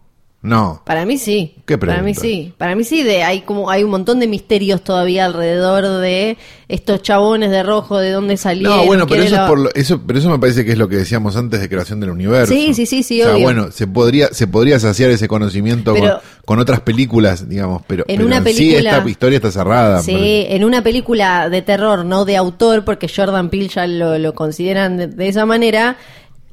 [0.43, 0.83] no.
[0.85, 1.55] Para mí sí.
[1.67, 2.53] ¿Qué Para mí sí.
[2.59, 3.03] Para mí sí.
[3.05, 6.37] De, hay como hay un montón de misterios todavía alrededor de
[6.69, 8.77] estos chabones de rojo, de dónde salieron.
[8.79, 10.89] No, bueno, pero eso, es por lo- eso, pero eso me parece que es lo
[10.89, 12.53] que decíamos antes de creación del universo.
[12.53, 13.45] Sí, sí, sí, sí, O sea, obvio.
[13.45, 18.05] bueno, se podría, se podría saciar ese conocimiento Pero- con, con otras películas, digamos, pero
[18.09, 20.03] En pero una sí película- esta historia está cerrada.
[20.03, 24.35] Sí, en una película de terror, no de autor, porque Jordan Peele ya lo, lo
[24.35, 25.99] consideran de, de esa manera,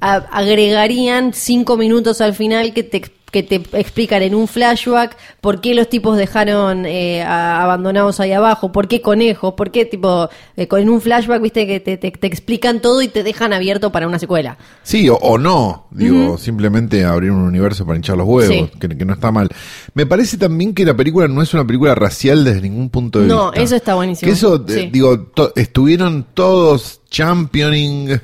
[0.01, 5.61] a- agregarían cinco minutos al final que te, que te explican en un flashback por
[5.61, 10.29] qué los tipos dejaron eh, a- abandonados ahí abajo, por qué conejos, por qué tipo,
[10.57, 13.91] eh, en un flashback, viste, que te, te- te explican todo y te dejan abierto
[13.91, 14.57] para una secuela.
[14.83, 18.69] Sí, o, o no, digo, simplemente abrir un universo para hinchar los huevos, Sí.
[18.79, 19.49] que, que no está mal.
[19.93, 23.27] Me parece también que la película no es una película racial desde ningún punto de
[23.27, 23.61] No, vista.
[23.61, 24.27] eso está buenísimo.
[24.27, 24.79] Que eso, Sí.
[24.79, 28.19] eh, digo, to- estuvieron todos championing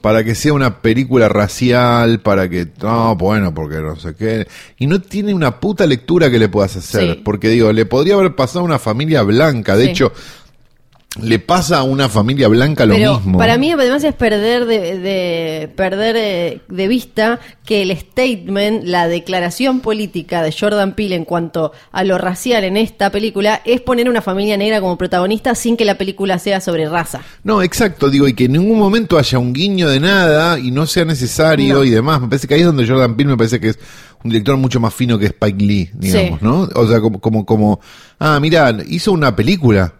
[0.00, 4.46] para que sea una película racial, para que, no, bueno, porque no sé qué.
[4.78, 7.20] Y no tiene una puta lectura que le puedas hacer, Sí.
[7.24, 9.90] porque digo, le podría haber pasado a una familia blanca, de Sí.
[9.90, 10.12] hecho...
[11.20, 13.36] Le pasa a una familia blanca lo Pero mismo.
[13.38, 19.08] para mí además es perder de, de- perder eh, de vista que el statement, la
[19.08, 24.08] declaración política de Jordan Peele en cuanto a lo racial en esta película es poner
[24.08, 27.20] una familia negra como protagonista sin que la película sea sobre raza.
[27.44, 30.86] No, exacto, digo, y que en ningún momento haya un guiño de nada y no
[30.86, 31.84] sea necesario No.
[31.84, 32.22] y demás.
[32.22, 33.78] Me parece que ahí es donde Jordan Peele me parece que es
[34.24, 36.44] un director mucho más fino que Spike Lee, digamos, Sí.
[36.44, 36.68] ¿no?
[36.74, 37.80] O sea, como, como, como,
[38.18, 39.92] ah, mira, hizo una película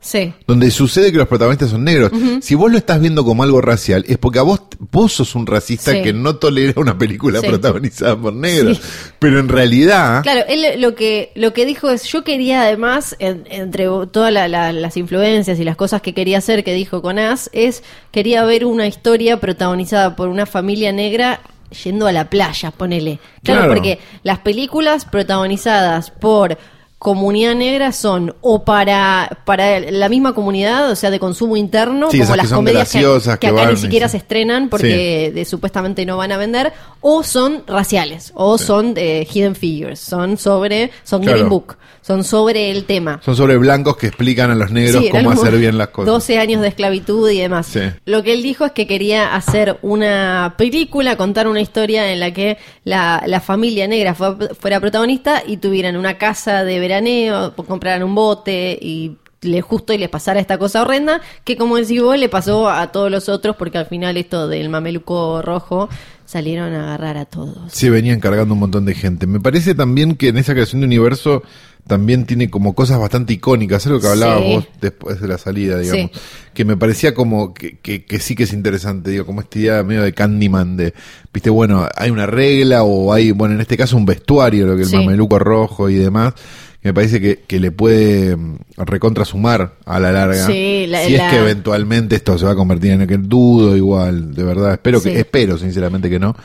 [0.00, 0.32] Sí.
[0.46, 2.12] donde sucede que los protagonistas son negros.
[2.40, 5.44] Si vos lo estás viendo como algo racial, es porque a vos, vos sos un
[5.46, 6.02] racista Sí.
[6.02, 7.48] que no tolera una película Sí.
[7.48, 8.80] protagonizada por negros.
[9.18, 13.44] Pero en realidad, Claro, él lo que, lo que dijo es, yo quería además, en-
[13.50, 17.18] entre todas la- la- las influencias y las cosas que quería hacer, que dijo con
[17.18, 17.82] As, es,
[18.12, 21.40] quería ver una historia protagonizada por una familia negra
[21.84, 23.18] yendo a la playa, ponele.
[23.42, 23.74] Claro, Claro.
[23.74, 26.56] porque las películas protagonizadas por
[26.98, 32.18] comunidad negra son o para, para la misma comunidad, o sea, de consumo interno, Sí,
[32.20, 34.12] como las comedias que, que que acá van ni siquiera sí.
[34.12, 39.26] se estrenan porque de- supuestamente no van a vender, o son raciales, o son de
[39.30, 41.36] Hidden Figures, son sobre, son Claro.
[41.38, 43.20] Green Book, son sobre el tema.
[43.24, 46.06] son sobre blancos que explican a los negros Sí, cómo hacer bien las cosas.
[46.12, 47.66] 12 años de esclavitud y demás.
[47.66, 47.80] Sí.
[48.04, 52.32] Lo que él dijo es que quería hacer una película, contar una historia en la
[52.32, 58.02] que la, la familia negra fue- fuera protagonista y tuvieran una casa de veraneo, compraran
[58.02, 62.18] un bote y le justo y les pasara esta cosa horrenda que como decís vos
[62.18, 65.88] le pasó a todos los otros porque al final esto del mameluco rojo
[66.28, 67.72] salieron a agarrar a todos.
[67.72, 69.26] se venían cargando un montón de gente.
[69.26, 71.42] Me parece también que en esa creación de universo
[71.86, 74.54] también tiene como cosas bastante icónicas, algo que hablabas Sí.
[74.56, 76.20] vos después de la salida, digamos, Sí.
[76.52, 79.82] que me parecía como que, que, que sí que es interesante, digo, como esta idea
[79.82, 80.92] medio de Candyman, de,
[81.32, 84.82] viste, bueno, hay una regla o hay, bueno, en este caso un vestuario, lo que
[84.82, 84.96] el Sí.
[84.96, 86.34] mameluco rojo y demás,
[86.82, 90.46] que me parece que, que le puede mm, recontrasumar a la larga.
[90.46, 93.76] Sí, la- si la- es que eventualmente esto se va a convertir en que dudo
[93.76, 96.36] igual, de verdad, espero que, espero sinceramente que no,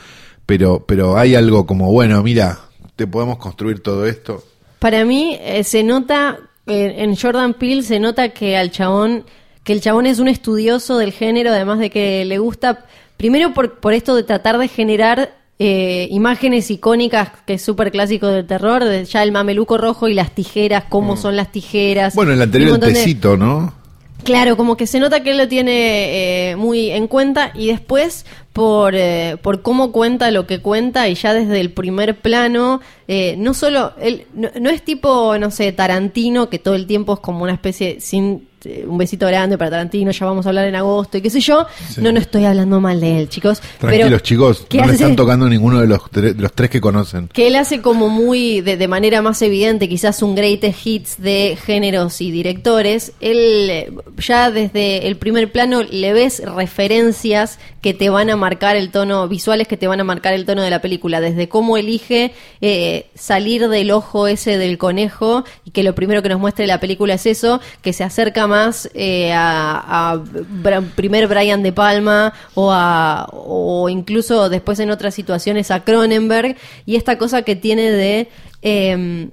[0.46, 2.58] pero, pero hay algo como, bueno, mira,
[2.96, 4.44] te podemos construir todo esto.
[4.78, 9.24] Para mí eh, se nota, eh, en Jordan Peele se nota que al chabón,
[9.62, 12.84] que el chabón es un estudioso del género, además de que le gusta,
[13.16, 18.26] primero por, por esto de tratar de generar eh, imágenes icónicas, que es súper clásico
[18.28, 22.14] del terror, de ya el mameluco rojo y las tijeras, cómo son las tijeras.
[22.14, 22.16] Mm.
[22.16, 23.72] Bueno, el anterior el montón de- tecito, ¿no?
[24.24, 28.24] Claro, como que se nota que él lo tiene eh, muy en cuenta y después
[28.54, 33.34] por, eh, por cómo cuenta lo que cuenta y ya desde el primer plano, eh,
[33.36, 37.20] no solo, él no, no es tipo, no sé, Tarantino, que todo el tiempo es
[37.20, 40.76] como una especie, sin eh, un besito grande para Tarantino, ya vamos a hablar en
[40.76, 42.00] agosto y qué sé yo, Sí.
[42.00, 43.60] no, no estoy hablando mal de él, chicos.
[43.78, 46.80] Tranquilos, pero chicos, ¿qué no le están tocando ninguno de los, de los tres que
[46.80, 47.28] conocen.
[47.28, 51.58] que él hace como muy de, de manera más evidente quizás un greatest hits de
[51.62, 58.30] géneros y directores él ya desde el primer plano le ves referencias que te van
[58.30, 61.20] a marcar el tono visuales que te van a marcar el tono de la película
[61.20, 66.28] desde cómo elige eh, salir del ojo ese del conejo y que lo primero que
[66.28, 70.16] nos muestra la película es eso que se acerca más eh, a, a
[70.62, 76.56] Bra- primer Brian de Palma o a o incluso después en otras situaciones a Cronenberg
[76.86, 78.28] y esta cosa que tiene de
[78.62, 79.30] eh,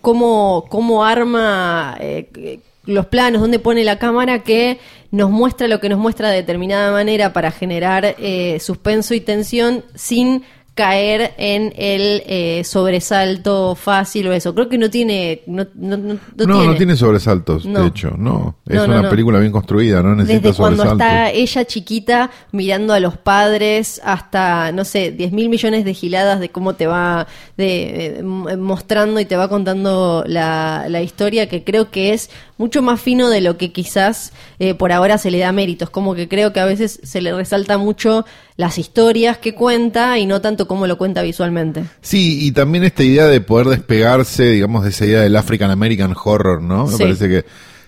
[0.00, 4.78] cómo, cómo arma eh, los planos, dónde pone la cámara que
[5.10, 9.84] nos muestra lo que nos muestra de determinada manera para generar eh, suspenso y tensión
[9.94, 10.42] sin
[10.74, 14.54] caer en el eh, sobresalto fácil o eso.
[14.54, 15.40] Creo que no tiene...
[15.46, 16.66] No, no, no- no tiene.
[16.66, 17.80] no tiene sobresaltos, No.
[17.80, 18.56] de hecho, no.
[18.66, 19.08] Es No, no, una no.
[19.10, 21.06] película bien construida, no necesita Desde cuando sobresaltos.
[21.06, 26.40] está ella chiquita mirando a los padres hasta, no sé, 10 mil millones de giladas
[26.40, 31.64] de cómo te va de, eh, mostrando y te va contando la, la historia, que
[31.64, 35.38] creo que es mucho más fino de lo que quizás eh, por ahora se le
[35.38, 35.90] da méritos.
[35.90, 38.24] Como que creo que a veces se le resalta mucho
[38.56, 41.84] las historias que cuenta y no tanto cómo lo cuenta visualmente.
[42.00, 46.14] Sí, y también esta idea de poder despegarse, digamos, de esa idea del African American
[46.24, 46.86] Horror, ¿no?
[46.86, 47.02] Me Sí.
[47.02, 47.44] parece que,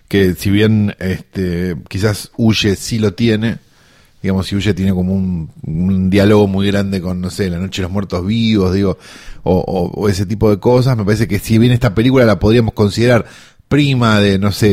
[0.09, 3.59] que si bien este, quizás huye, sí lo tiene,
[4.23, 7.83] digamos, si Huye tiene como un, un diálogo muy grande con, no sé, La Noche
[7.83, 8.99] de los Muertos Vivos, digo,
[9.45, 12.41] o, o- o ese tipo de cosas, me parece que si bien esta película la
[12.41, 13.27] podríamos considerar
[13.69, 14.69] prima de, no sé,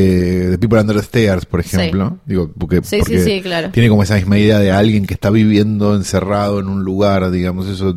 [0.50, 3.70] de People Under the Stairs, por ejemplo, digo, porque, Sí, sí, porque sí, claro.
[3.70, 7.66] tiene como esa misma idea de alguien que está viviendo encerrado en un lugar, digamos,
[7.68, 7.94] eso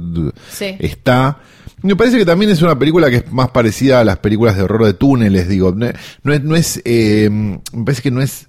[0.51, 0.75] Sí.
[0.79, 1.39] está.
[1.81, 4.63] Me parece que también es una película que es más parecida a las películas de
[4.63, 5.87] horror de túneles, digo, no,
[6.23, 8.47] no es, no es eh, me parece que no es,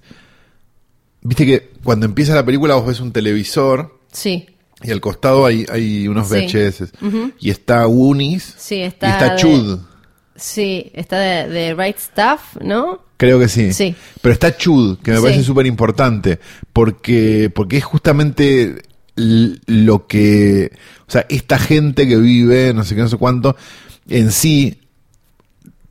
[1.21, 4.47] viste que cuando empieza la película vos ves un televisor Sí,
[4.83, 6.35] y al costado hay, hay unos Sí.
[6.35, 6.91] VHS
[7.39, 9.11] y está Unis sí, y está.
[9.11, 9.79] está de- Chud.
[10.35, 13.01] Sí, está de, de Right Stuff, ¿no?
[13.17, 13.73] Creo que sí.
[13.73, 13.95] Sí.
[14.21, 15.23] Pero está Chud, que me Sí.
[15.23, 16.39] parece súper importante,
[16.73, 18.81] porque, porque es justamente
[19.15, 20.71] lo que,
[21.07, 23.55] o sea, esta gente que vive, no sé qué, no sé cuánto,
[24.09, 24.79] en sí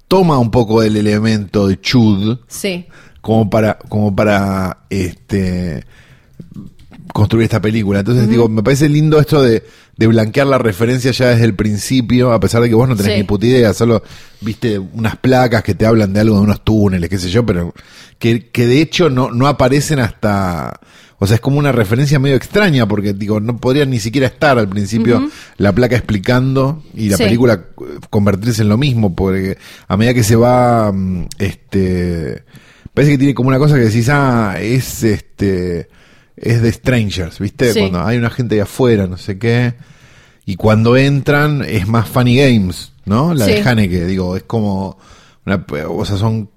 [0.09, 2.87] toma un poco del elemento de Chud Sí,
[3.21, 5.85] como para, como para, este,
[7.13, 8.01] construir esta película.
[8.01, 9.63] Entonces, digo, me parece lindo esto de,
[9.97, 13.13] de blanquear la referencia ya desde el principio, a pesar de que vos no tenés
[13.13, 13.19] Sí.
[13.19, 14.03] ni puta idea, solo
[14.41, 17.75] viste unas placas que te hablan de algo de unos túneles, qué sé yo, pero
[18.19, 20.79] que, que de hecho no, no aparecen hasta,
[21.19, 24.59] o sea, es como una referencia medio extraña, porque digo, no podrían ni siquiera estar
[24.59, 27.25] al principio la placa explicando y la Sí.
[27.25, 32.43] película eh, convertirse en lo mismo, porque a medida que se va, mm, este,
[32.95, 35.89] parece que tiene como una cosa que decís, ah, es este,
[36.41, 37.73] es de Strangers, ¿viste?
[37.73, 37.81] Sí.
[37.81, 39.75] Cuando hay una gente ahí afuera, no sé qué,
[40.47, 43.35] y cuando entran es más Funny Games, ¿no?
[43.35, 43.69] La de Sí.
[43.69, 44.99] Haneke, digo, es como,
[45.47, 46.49] una, o sea, son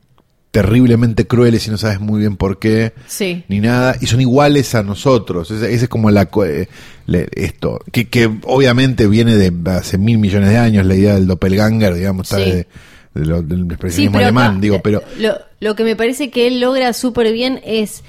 [0.52, 3.44] terriblemente crueles y no sabes muy bien por qué sí.
[3.48, 5.50] ni nada, y son iguales a nosotros.
[5.50, 6.68] Esa ese es como la eh,
[7.08, 11.26] le- esto, que, que obviamente viene de hace mil millones de años la idea del
[11.26, 12.36] doppelganger, digamos, Sí.
[12.38, 12.68] de,
[13.16, 16.46] de lo- del expresionismo alemán, acá, digo, eh, pero Lo, lo que me parece que
[16.46, 18.04] él logra súper bien es,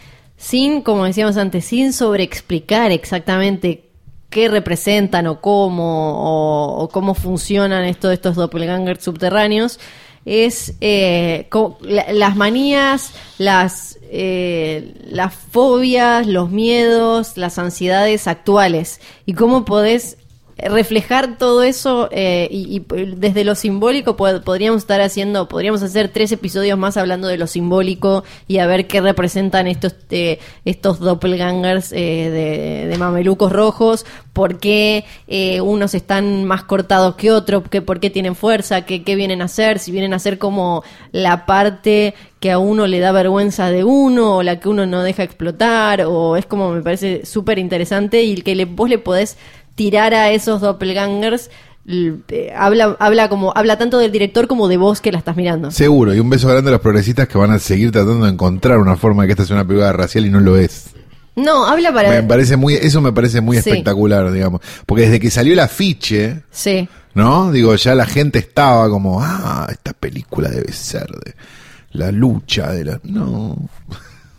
[0.45, 3.89] sin, como decíamos antes, sin sobreexplicar exactamente
[4.29, 9.81] qué representan o cómo, o, cómo funcionan esto, estos doppelgangers subterráneos,
[10.27, 11.49] es eh,
[11.81, 19.01] las manías, las, eh, las fobias, los miedos, las ansiedades actuales.
[19.25, 20.19] Y cómo podés
[20.57, 22.87] reflejar todo eso eh, y, y
[23.17, 27.47] desde lo simbólico pod- podríamos estar haciendo, podríamos hacer tres episodios más hablando de lo
[27.47, 34.59] simbólico y a ver qué representan estos eh, estos doppelgangers eh, de, mamelucos rojos, por
[34.61, 39.17] qué eh, unos están más cortados que otros, que por qué tienen fuerza, qué, qué
[39.17, 43.11] vienen a hacer, si vienen a ser como la parte que a uno le da
[43.11, 47.25] vergüenza de uno o la que uno no deja explotar o es como me parece
[47.27, 49.37] súper interesante y que le, vos le podés
[49.75, 51.51] tirar a esos doppelgangers
[51.87, 55.71] eh, habla habla como habla tanto del director como de vos que la estás mirando
[55.71, 58.79] seguro, y un beso grande a los progresistas que van a seguir tratando de encontrar
[58.79, 60.87] una forma de que esta sea una película racial y no lo es.
[61.37, 63.69] no habla para Me parece muy, eso me parece muy Sí.
[63.69, 67.53] espectacular, digamos, porque desde que salió el afiche, sí ¿no?
[67.53, 71.35] Digo, ya la gente estaba como, ah, esta película debe ser de
[71.93, 73.01] la lucha de la...
[73.05, 73.57] No.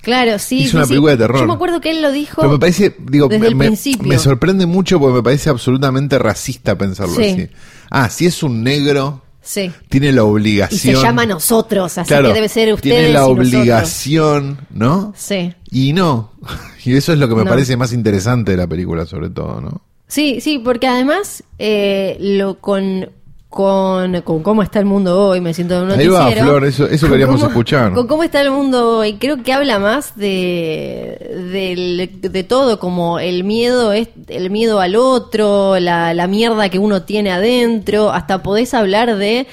[0.05, 0.89] Claro sí sí, una sí.
[0.91, 1.39] película de terror.
[1.41, 4.07] yo me acuerdo que él lo dijo Pero me parece, digo, desde me, el principio.
[4.07, 7.23] me sorprende mucho porque me parece absolutamente racista pensarlo Sí.
[7.31, 7.47] así.
[7.91, 10.95] Ah, si es un negro, sí tiene la y obligación.
[10.95, 15.13] se llama nosotros así Claro, que debe ser ustedes Tiene la y obligación, ¿no?
[15.17, 16.31] sí Y no.
[16.85, 17.49] Y eso es lo que me No.
[17.49, 19.81] parece más interesante de la película, sobre todo, ¿no?
[20.07, 23.09] Sí, sí, porque además eh, lo con,
[23.55, 26.29] con con cómo está el mundo hoy, me siento en un Ahí va.
[26.29, 27.93] Flor, eso- queríamos cómo- escuchar.
[27.93, 31.17] Con cómo está el mundo hoy, creo que habla más de
[31.51, 36.79] del- de, todo, como el miedo es el miedo al otro, la, la mierda que
[36.79, 39.47] uno tiene adentro, hasta podés hablar de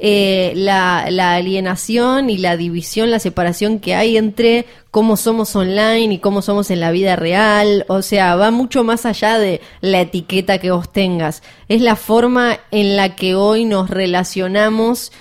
[0.00, 6.14] eh, la, la alienación y la división, la separación que hay entre cómo somos online
[6.14, 7.84] y cómo somos en la vida real.
[7.88, 11.42] O sea, va mucho más allá de la etiqueta que vos tengas.
[11.68, 15.12] Es la forma en la que hoy nos relacionamos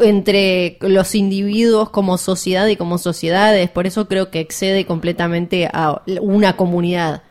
[0.00, 3.70] entre los individuos como sociedad y como sociedades.
[3.70, 7.22] Por eso creo que excede completamente a una comunidad.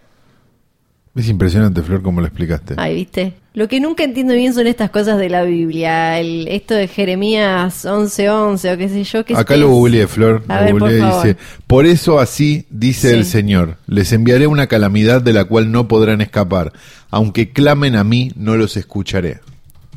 [1.16, 2.76] Es impresionante, Flor, como lo explicaste.
[2.78, 3.34] Ay, ¿viste?
[3.58, 6.20] Lo que nunca entiendo bien son estas cosas de la Biblia.
[6.20, 9.26] El, esto de Jeremías 11:11 o qué sé yo.
[9.26, 9.60] ¿qué Acá es?
[9.60, 10.44] lo googleé, Flor.
[10.48, 11.26] A lo ver, por googleé, favor.
[11.26, 13.16] dice, por eso así dice Sí.
[13.16, 16.72] el Señor, les enviaré una calamidad de la cual no podrán escapar.
[17.10, 19.40] Aunque clamen a mí, no los escucharé.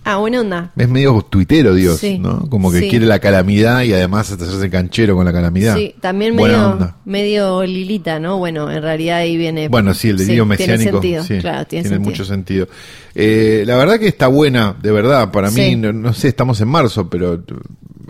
[0.05, 0.71] Ah, buena onda.
[0.77, 2.19] Es medio tuitero Dios, Sí.
[2.19, 2.49] ¿no?
[2.49, 2.89] Como que Sí.
[2.89, 5.77] quiere la calamidad y además hasta hacerse canchero con la calamidad.
[5.77, 8.39] Sí, también medio, medio Lilita, ¿no?
[8.39, 9.69] Bueno, en realidad ahí viene.
[9.69, 12.01] Bueno, sí, el delirio Sí, mesiánico Tiene sentido, claro, tiene, tiene sentido.
[12.11, 12.69] mucho sentido.
[13.15, 15.31] Eh, la verdad que está buena, de verdad.
[15.31, 17.43] Para mí, no, no sé, estamos en marzo, pero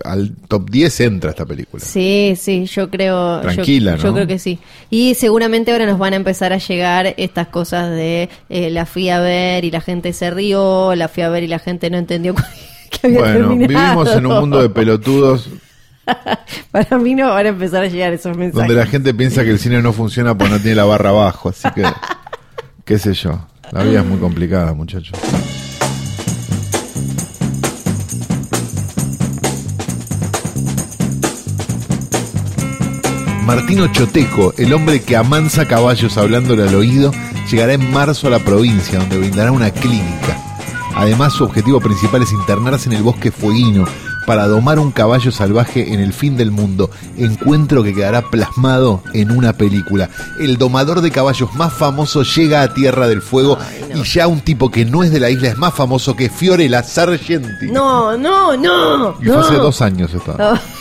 [0.05, 1.83] al top 10 entra esta película.
[1.85, 3.41] Sí, sí, yo creo.
[3.41, 4.15] Tranquila, yo, yo ¿no?
[4.15, 4.59] creo que sí.
[4.91, 9.09] Y seguramente ahora nos van a empezar a llegar estas cosas de eh, la fui
[9.11, 11.97] a ver y la gente se rió, la fui a ver y la gente no
[11.99, 12.35] entendió
[12.91, 13.69] que había Bueno, terminado.
[13.69, 15.49] vivimos en un mundo de pelotudos
[16.73, 18.67] Para mí no van a empezar a llegar esos mensajes.
[18.67, 21.51] donde la gente piensa que el cine no funciona porque no tiene la barra abajo,
[21.51, 21.85] así que,
[22.85, 23.47] qué sé yo.
[23.71, 25.17] La vida es muy complicada, muchachos.
[33.45, 37.11] Martino Choteco, el hombre que amansa caballos hablándole al oído,
[37.51, 40.37] llegará en marzo a la provincia, donde brindará una clínica.
[41.01, 43.87] Además, su objetivo principal es internarse en el bosque fueguino
[44.27, 49.31] para domar un caballo salvaje en el fin del mundo, encuentro que quedará plasmado en
[49.31, 50.11] una película.
[50.39, 53.57] El domador de caballos más famoso llega a Tierra del Fuego
[53.95, 56.83] y ya un tipo que no es de la isla es más famoso que Fiorella
[56.83, 57.69] Sargenti.
[57.73, 59.17] No, no, no.
[59.23, 59.41] y fue no.
[59.41, 60.37] hace dos años esto.
[60.37, 60.80] No.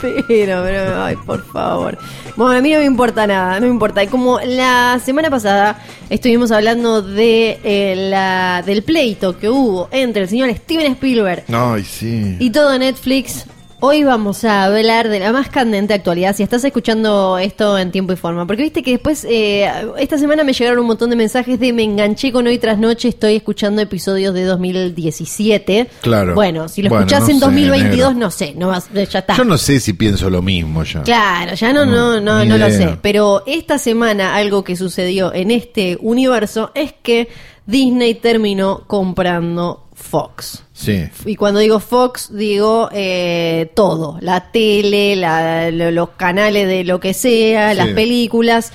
[0.00, 1.98] Pero, pero, ay, por favor.
[2.36, 4.02] Bueno, a mí no me importa nada, no me importa.
[4.02, 10.22] Y como la semana pasada estuvimos hablando de eh, la, del pleito que hubo entre
[10.22, 12.36] el señor Steven Spielberg Ay, sí.
[12.38, 13.44] y todo Netflix,
[13.80, 16.36] hoy vamos a hablar de la más candente actualidad.
[16.36, 20.44] Si estás escuchando esto en tiempo y forma, porque viste que después, eh, esta semana
[20.44, 23.82] me llegaron un montón de mensajes de me enganché con hoy tras noche, estoy escuchando
[23.82, 25.88] episodios de 2017.
[26.02, 26.34] Claro.
[26.34, 28.26] Bueno, si lo Bueno, escuchás no en sé, 2022, negro.
[28.26, 29.36] no sé, no vas, ya está.
[29.36, 31.02] Yo no sé si pienso lo mismo ya.
[31.02, 32.96] Claro, ya no, no, no, no lo sé.
[33.02, 37.28] Pero esta semana algo que sucedió en este universo es que
[37.66, 40.64] Disney terminó comprando Fox.
[40.72, 41.04] Sí.
[41.26, 44.16] Y cuando digo Fox, digo eh, todo.
[44.20, 47.76] La tele, la- lo- los canales de lo que sea, Sí.
[47.76, 48.72] las películas,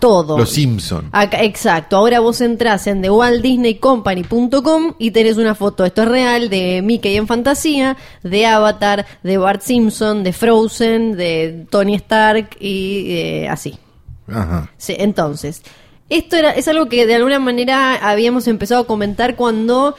[0.00, 0.38] todo.
[0.38, 1.08] Los Simpson.
[1.12, 1.96] Acá- exacto.
[1.98, 3.02] Ahora vos entrás en
[3.92, 9.36] TheWaltDisneyCompany.com y tenés una foto, esto es real, de Mickey en fantasía, de Avatar, de
[9.38, 13.78] Bart Simpson, de Frozen, de Tony Stark y eh, así.
[14.28, 14.70] Ajá.
[14.78, 15.62] Sí, entonces,
[16.08, 19.94] esto era, es algo que de alguna manera habíamos empezado a comentar cuando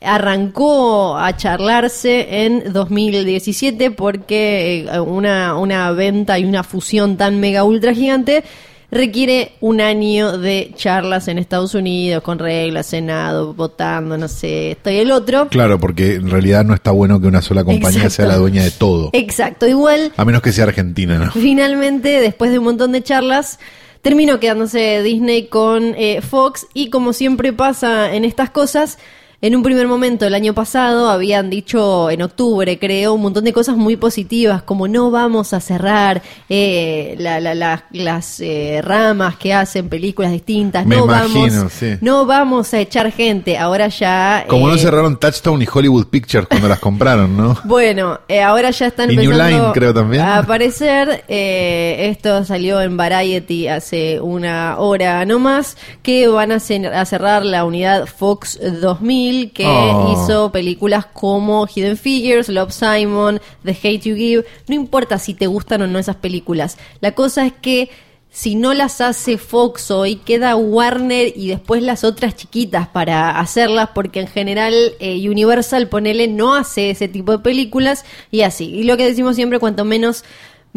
[0.00, 7.64] arrancó a charlarse en 2017 porque eh, una, una venta y una fusión tan mega
[7.64, 8.44] ultra gigante
[8.90, 14.90] requiere un año de charlas en Estados Unidos con reglas, Senado, votando, no sé, esto
[14.90, 15.48] y el otro.
[15.48, 18.14] Claro, porque en realidad no está bueno que una sola compañía Exacto.
[18.14, 19.10] sea la dueña de todo.
[19.12, 21.30] Exacto, igual A menos que sea Argentina, ¿no?
[21.32, 23.58] Finalmente, después de un montón de charlas,
[24.00, 28.98] terminó quedándose Disney con eh, Fox y como siempre pasa en estas cosas,
[29.40, 33.52] en un primer momento el año pasado habían dicho en octubre, creo, un montón de
[33.52, 39.36] cosas muy positivas, como no vamos a cerrar eh, la- la- la- las eh, ramas
[39.36, 41.96] que hacen películas distintas, Me no imagino, vamos, sí.
[42.00, 43.56] no vamos a echar gente.
[43.56, 47.56] Ahora ya Como no eh, cerraron Touchstone y Hollywood Pictures cuando las compraron, ¿no?
[47.64, 50.22] bueno, eh, ahora ya están Y New Line, creo, también.
[50.22, 51.22] a aparecer.
[51.28, 55.76] eh, esto salió en Variety hace una hora no más.
[56.02, 60.12] Que van a, a cerrar la unidad Fox 2000, que Oh.
[60.12, 64.44] hizo películas como Hidden Figures, Love Simon, The Hate You Give.
[64.66, 66.76] No importa si te gustan o no esas películas.
[67.00, 67.90] La cosa es que.
[68.30, 73.88] Si no las hace Fox hoy, queda Warner y después las otras chiquitas para hacerlas,
[73.94, 78.66] porque en general eh, Universal, ponele, no hace ese tipo de películas y así.
[78.66, 80.24] Y lo que decimos siempre, cuanto menos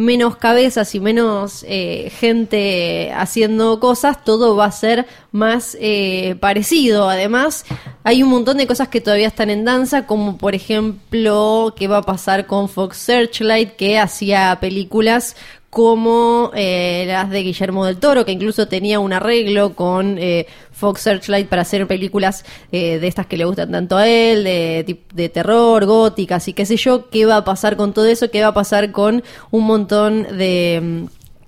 [0.01, 7.09] menos cabezas y menos eh, gente haciendo cosas, todo va a ser más eh, parecido.
[7.09, 7.65] Además,
[8.03, 11.97] hay un montón de cosas que todavía están en danza, como por ejemplo, qué va
[11.97, 15.35] a pasar con Fox Searchlight, que hacía películas
[15.71, 20.99] como eh, las de Guillermo del Toro, que incluso tenía un arreglo con eh, Fox
[20.99, 25.29] Searchlight para hacer películas eh, de estas que le gustan tanto a él, de, de
[25.29, 28.49] terror, góticas y qué sé yo, qué va a pasar con todo eso, qué va
[28.49, 31.07] a pasar con un montón de,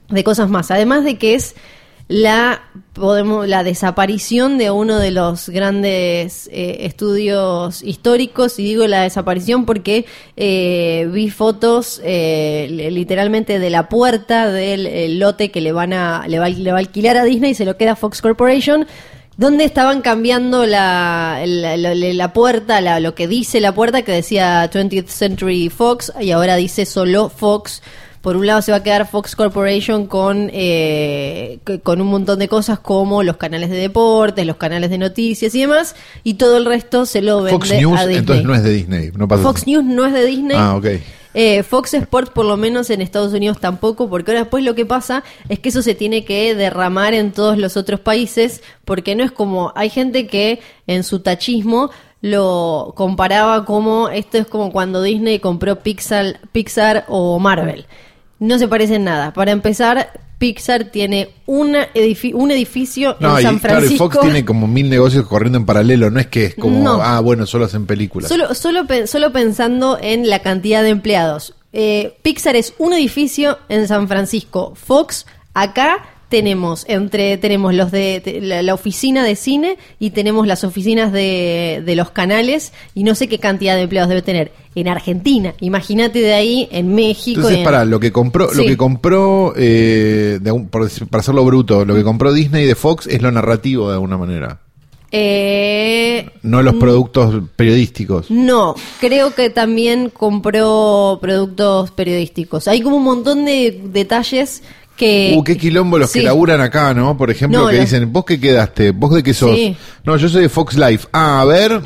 [0.10, 0.72] mm, de cosas más.
[0.72, 1.56] Además de que es
[2.16, 2.62] la
[2.94, 9.66] podemos la desaparición de uno de los grandes eh, estudios históricos y digo la desaparición
[9.66, 10.06] porque
[10.38, 15.92] eh, vi fotos eh, li- literalmente de la puerta del eh, lote que le van
[15.92, 18.86] a le va, a alquilar a Disney y se lo queda Fox Corporation
[19.36, 25.08] donde estaban cambiando la- la puerta, la- lo que dice la puerta, que decía 20th
[25.08, 27.82] Century Fox, y ahora dice solo Fox.
[28.24, 32.48] Por un lado se va a quedar Fox Corporation con, eh, con un montón de
[32.48, 36.64] cosas como los canales de deportes, los canales de noticias y demás, y todo el
[36.64, 38.20] resto se lo vende Fox News, a Disney.
[38.20, 39.12] entonces no es de Disney.
[39.14, 40.56] No pasa Fox News no es de Disney.
[40.58, 40.86] Ah, ok.
[41.34, 44.86] Eh, Fox Sports por lo menos en Estados Unidos tampoco, porque ahora después lo que
[44.86, 49.26] pasa es que eso se tiene que derramar en todos los otros países, porque no
[49.26, 55.02] es como, hay gente que en su tachismo lo comparaba como esto es como cuando
[55.02, 57.86] Disney compró Pixar, Pixar o Marvel.
[58.44, 59.32] No se parecen nada.
[59.34, 64.10] Para empezar, Pixar tiene una edifi- un edificio No, en y San claro, y Francisco.
[64.12, 67.02] Fox tiene como mil negocios corriendo en paralelo, no es que es como, No.
[67.02, 68.28] ah, bueno, solo hacen películas.
[68.30, 71.54] Solo, solo, solo pensando en la cantidad de empleados.
[71.72, 74.74] Eh, Pixar es un edificio en San Francisco.
[74.76, 76.04] Fox, acá
[76.34, 81.84] tenemos entre tenemos los de la, la oficina de cine y tenemos las oficinas de,
[81.86, 85.54] de los canales y no sé qué cantidad de empleados debe tener en Argentina.
[85.60, 87.42] Imagínate de ahí en México.
[87.42, 91.86] Entonces, en- para lo que compró, lo que compró, eh, de por para hacerlo bruto,
[91.86, 94.60] lo que compró Disney de Fox es lo narrativo de alguna manera,
[95.16, 98.32] Eh, no los productos periodísticos.
[98.32, 102.68] No, creo que también compró productos periodísticos.
[102.68, 104.64] Hay como un montón de detalles
[104.98, 105.34] que...
[105.36, 106.20] Uh, qué quilombo los Sí.
[106.20, 107.18] que laburan acá, ¿no?
[107.18, 108.92] Por ejemplo, No, que los- dicen, ¿vos qué quedaste?
[108.92, 109.56] ¿Vos de qué sos?
[109.56, 109.76] Sí.
[110.04, 111.08] No, yo soy de Fox Life.
[111.12, 111.82] Ah, a ver.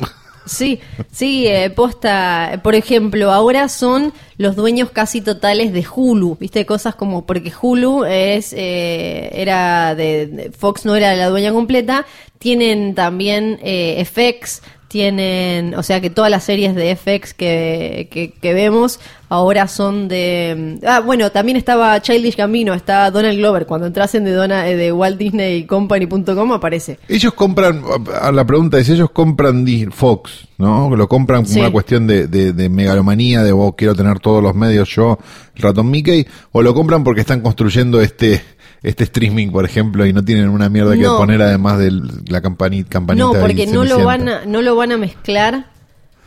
[0.45, 0.79] Sí,
[1.11, 2.61] sí, eh, posta.
[2.63, 6.65] Por ejemplo, ahora son los dueños casi totales de Hulu, ¿viste?
[6.65, 12.05] Cosas como, porque Hulu es, eh, era de, de- Fox no era la dueña completa,
[12.39, 18.31] tienen también eh, FX, tienen, o sea que todas las series de FX que, que,
[18.31, 20.79] que vemos ahora son de...
[20.87, 24.77] Ah, bueno, también estaba Childish Gambino, está Donald Glover, cuando entras en de, Dona, eh,
[24.77, 26.99] de Walt Disney Company.com aparece.
[27.09, 27.83] Ellos compran,
[28.21, 30.95] a la pregunta es, ellos compran Fox, ¿no?
[30.95, 31.59] Lo compran como Sí.
[31.59, 35.19] una cuestión de, de, de megalomanía, de vos quiero tener todos los medios yo,
[35.55, 38.41] el ratón Mickey, o lo compran porque están construyendo este
[38.83, 41.91] este streaming, por ejemplo, y no tienen una mierda que poner además de
[42.27, 45.65] la campanita, campanita No, porque no lo van a, no lo van a mezclar.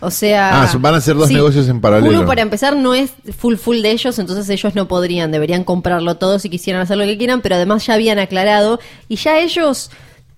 [0.03, 2.19] O sea, Ah, van a hacer dos negocios en paralelo.
[2.19, 6.17] Uno para empezar no es full full de ellos, entonces ellos no podrían, deberían comprarlo
[6.17, 9.91] todo si quisieran hacer lo que quieran, pero además ya habían aclarado y ya ellos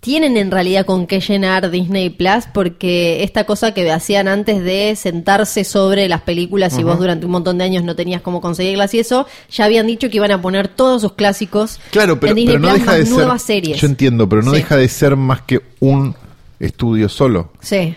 [0.03, 4.97] tienen en realidad con qué llenar Disney Plus porque esta cosa que hacían antes de
[4.97, 8.93] sentarse sobre las películas y vos durante un montón de años no tenías cómo conseguirlas
[8.95, 12.37] y eso, ya habían dicho que iban a poner todos sus clásicos Claro, pero, en
[12.37, 13.15] Disney pero no Plus deja más de ser.
[13.15, 13.81] nuevas series.
[13.81, 14.57] Yo entiendo, pero no Sí.
[14.57, 16.17] deja de ser más que un
[16.59, 17.53] estudio solo.
[17.61, 17.95] Sí,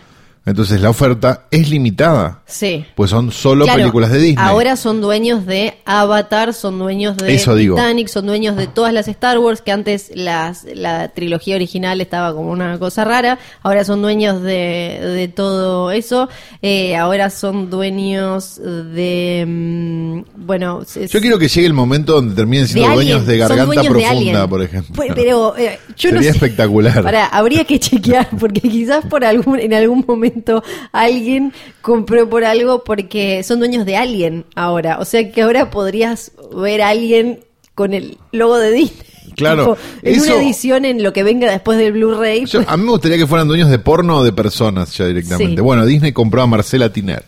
[0.48, 2.42] Entonces la oferta es limitada.
[2.46, 2.86] sí.
[2.96, 4.46] Pues son solo Claro, películas de Disney.
[4.48, 7.76] Ahora son dueños de Avatar, son dueños de Eso digo.
[7.76, 12.34] Titanic, son dueños de todas las Star Wars, que antes las, la trilogía original estaba
[12.34, 13.40] como una cosa rara.
[13.64, 16.30] Ahora son dueños de, de todo eso.
[16.62, 19.46] Eh, ahora son dueños de.
[19.48, 20.82] mm, bueno.
[20.96, 23.88] es- Yo quiero que llegue el momento donde terminen de siendo dueños de Garganta dueños
[23.88, 24.94] Profunda, por ejemplo.
[24.96, 26.38] Pues, pero eh, yo no Sería sé.
[26.38, 27.30] espectacular.
[27.32, 30.35] Habría que chequear porque quizás por algún en algún momento
[30.92, 36.32] alguien compró por algo porque son dueños de Alien ahora, o sea que ahora podrías
[36.56, 37.40] ver a Alien
[37.74, 39.00] con el logo de Disney.
[39.36, 42.46] Claro, Tipo, en eso- una edición en lo que venga después del Blu-ray.
[42.50, 45.58] Pues, a mí me gustaría que fueran dueños de porno o de personas ya directamente.
[45.58, 45.62] Sí.
[45.62, 47.24] Bueno, Disney compró a Marcela Tiner,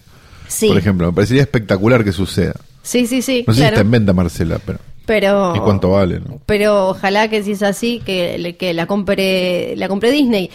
[0.47, 0.70] sí.
[0.70, 1.08] por ejemplo.
[1.08, 2.53] Me parecería espectacular que suceda.
[2.82, 4.80] sí, sí, sí, No sé si está en venta Marcela, pero.
[5.05, 6.20] Pero ¿Y cuánto vale?
[6.20, 6.39] no?
[6.45, 10.49] pero ojalá que si es así que, que la compre la compre Disney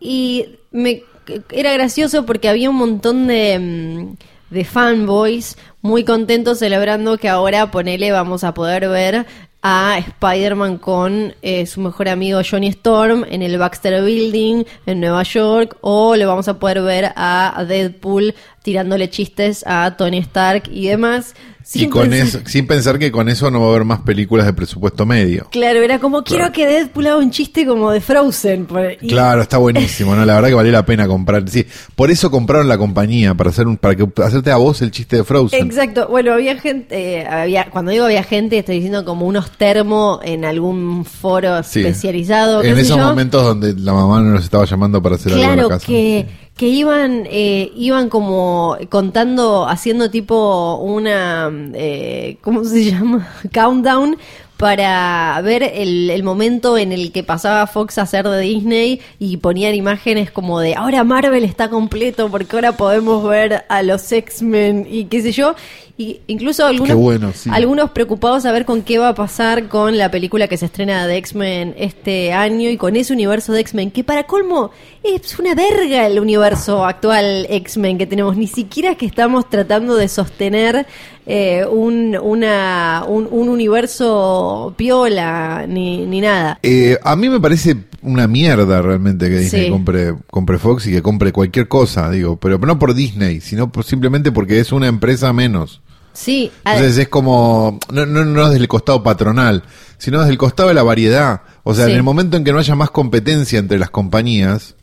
[0.00, 1.02] y me
[1.50, 4.16] era gracioso porque había un montón de mm,
[4.52, 9.26] de fanboys muy contentos celebrando que ahora ponele vamos a poder ver
[9.62, 15.22] a Spider-Man con eh, su mejor amigo Johnny Storm en el Baxter Building en Nueva
[15.22, 20.88] York o le vamos a poder ver a Deadpool tirándole chistes a Tony Stark y
[20.88, 21.34] demás
[21.74, 24.00] Y sin con pensar- eso, sin pensar que con eso no va a haber más
[24.00, 25.46] películas de presupuesto medio.
[25.50, 28.66] Claro, era como quiero que Deadpool haga un chiste como de Frozen.
[29.00, 30.24] y- Claro, está buenísimo, ¿no?
[30.26, 31.48] La verdad que valió la pena comprar.
[31.48, 34.90] Sí, por eso compraron la compañía, para hacer un, para que hacerte a vos el
[34.90, 35.64] chiste de Frozen.
[35.66, 36.08] Exacto.
[36.08, 40.44] Bueno, había gente, eh, había, cuando digo había gente, estoy diciendo como unos termo en
[40.44, 41.80] algún foro Sí.
[41.80, 42.62] especializado.
[42.62, 43.04] En esos yo.
[43.04, 45.86] momentos donde la mamá no nos estaba llamando para hacer algo en Claro, la casa.
[45.86, 53.28] que, que iban, eh, iban como contando, haciendo tipo una, eh, ¿cómo se llama?
[53.52, 54.16] Countdown
[54.62, 59.38] para ver el, el momento en el que pasaba Fox a ser de Disney y
[59.38, 64.86] ponían imágenes como de ahora Marvel está completo porque ahora podemos ver a los X-Men
[64.88, 65.56] y qué sé yo.
[66.02, 67.48] Y incluso algunos, Qué bueno, sí.
[67.52, 71.06] algunos preocupados a ver con qué va a pasar con la película que se estrena
[71.06, 74.70] de X-Men este año y con ese universo de X-Men, que para colmo
[75.04, 79.94] es una verga el universo actual X-Men que tenemos, ni siquiera es que estamos tratando
[79.96, 80.86] de sostener
[81.26, 86.58] eh, un, una, un, un universo piola ni, ni nada.
[86.62, 89.70] Eh, a mí me parece una mierda realmente que Disney Sí.
[89.70, 93.84] compre, compre Fox y que compre cualquier cosa, digo, pero no por Disney, sino por-
[93.84, 95.80] simplemente porque es una empresa menos.
[96.12, 99.62] Sí, Entonces es como, no, no, no desde el costado patronal,
[99.98, 101.42] sino desde el costado de la variedad.
[101.64, 101.92] O sea, Sí.
[101.92, 104.74] en el momento en que no haya más competencia entre las compañías,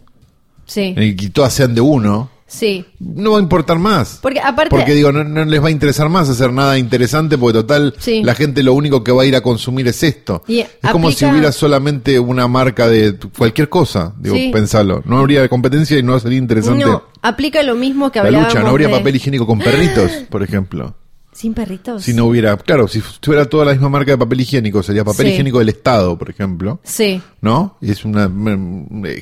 [0.66, 0.94] sí.
[0.96, 2.84] en el que todas sean de uno, Sí.
[3.00, 4.18] no va a importar más.
[4.24, 4.72] Porque aparte.
[4.72, 8.24] Porque digo, no, no les va a interesar más hacer nada interesante porque total, Sí.
[8.24, 10.42] la gente lo único que va a ir a consumir es esto.
[10.48, 15.04] Y es como si hubiera solamente una marca de cualquier cosa, digo, pensalo.
[15.06, 16.84] No habría competencia y no sería interesante.
[16.86, 20.10] no, aplica lo mismo que la hablábamos lucha, no habría de- papel higiénico con perritos,
[20.32, 20.96] por ejemplo.
[21.32, 22.04] ¿Sin perritos?
[22.04, 25.28] Si no hubiera, claro, si fuera toda la misma marca de papel higiénico, sería papel
[25.28, 25.34] Sí.
[25.34, 26.80] higiénico del Estado, por ejemplo.
[26.84, 27.22] Sí.
[27.42, 27.78] ¿No?
[27.82, 28.28] Y es una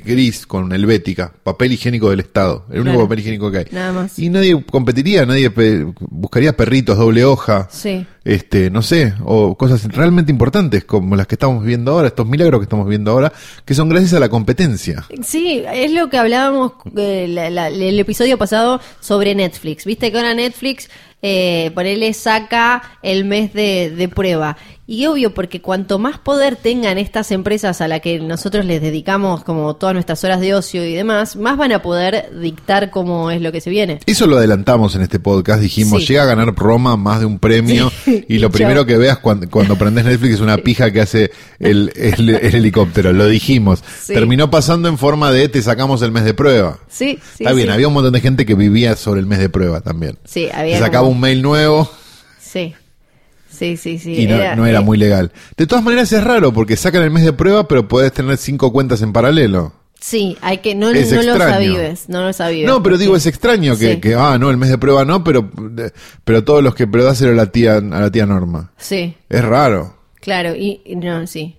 [0.04, 3.06] gris con helvética, papel higiénico del Estado, el único Claro.
[3.08, 3.66] papel higiénico que hay.
[3.72, 4.18] Nada más.
[4.18, 5.52] Y nadie competiría, nadie
[6.00, 8.06] buscaría perritos doble hoja, Sí.
[8.24, 12.60] este, no sé, o cosas realmente importantes como las que estamos viendo ahora, estos milagros
[12.60, 13.32] que estamos viendo ahora,
[13.66, 15.06] que son gracias a la competencia.
[15.24, 19.86] Sí, es lo que hablábamos eh, la- la- el episodio pasado sobre Netflix.
[19.86, 20.90] Viste que ahora Netflix,
[21.22, 24.58] eh, ponele, saca el mes de, de prueba.
[24.90, 29.44] Y obvio, porque cuanto más poder tengan estas empresas a la que nosotros les dedicamos
[29.44, 33.42] como todas nuestras horas de ocio y demás, más van a poder dictar cómo es
[33.42, 34.00] lo que se viene.
[34.06, 36.08] Eso lo adelantamos en este podcast, dijimos, Sí.
[36.14, 38.24] llega a ganar Roma más de un premio Sí.
[38.30, 41.92] y lo primero que veas cuando, cuando prendes Netflix es una pija que hace el,
[41.98, 43.84] el- el helicóptero, lo dijimos.
[44.02, 44.14] Sí.
[44.14, 46.80] Terminó pasando en forma de te sacamos el mes de prueba.
[46.88, 47.44] Sí, sí.
[47.44, 50.18] Está bien, había un montón de gente que vivía sobre el mes de prueba también.
[50.24, 51.92] Sí, había Se sacaba como- un mail nuevo
[52.40, 52.74] Sí.
[53.58, 54.16] Sí, sí, sí.
[54.24, 55.32] y no no era, eh, muy legal.
[55.56, 58.72] De todas maneras es raro porque sacan el mes de prueba pero puedes tener cinco
[58.72, 59.74] cuentas en paralelo.
[60.00, 61.54] Sí, hay que no, Es no lo extraño.
[61.76, 62.68] sabías, no lo sabías.
[62.70, 64.00] No, pero digo, es extraño que, Sí.
[64.00, 65.50] que, ah, no, el mes de prueba no, pero,
[66.24, 68.72] pero todos los que, pero dáselo a la tía, a la tía Norma.
[68.78, 69.96] Sí, Es raro.
[70.22, 71.56] claro, y y no, sí.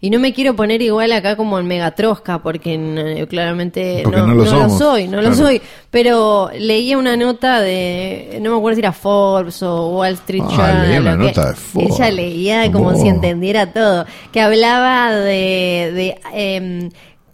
[0.00, 4.26] Y no me quiero poner igual acá como en Megatrosca, porque no- claramente Porque no,
[4.28, 4.78] no lo somos.
[4.78, 5.60] soy, no lo soy.
[5.90, 10.50] Pero leía una nota de, no me acuerdo si era Forbes o Wall Street Ah,
[10.50, 10.88] Journal.
[10.88, 11.94] leía una nota de Forbes.
[12.00, 12.94] Ella leía como Oh.
[12.96, 14.06] si entendiera todo.
[14.32, 16.90] Que hablaba de, de em,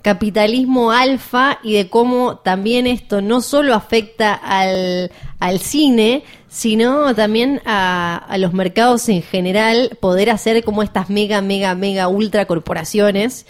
[0.08, 7.60] capitalismo alfa y de cómo también esto no solo afecta al, al cine, sino también
[7.66, 13.44] a, a los mercados en general, poder hacer como estas mega, mega, mega ultra corporaciones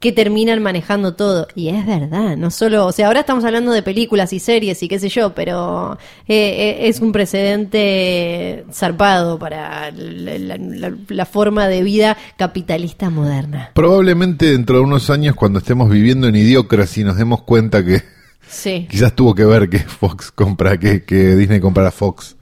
[0.00, 1.48] que terminan manejando todo.
[1.54, 4.88] Y es verdad, no solo, o sea, ahora estamos hablando de películas y series y
[4.88, 11.26] qué sé yo, pero eh, eh, es un precedente zarpado para la, la- la- la
[11.26, 13.70] forma de vida capitalista moderna.
[13.74, 18.02] Probablemente dentro de unos años, cuando estemos viviendo en Idiocracy, nos demos cuenta que
[18.46, 22.36] Sí, quizás tuvo que ver que Fox compra, que, que Disney comprara Fox.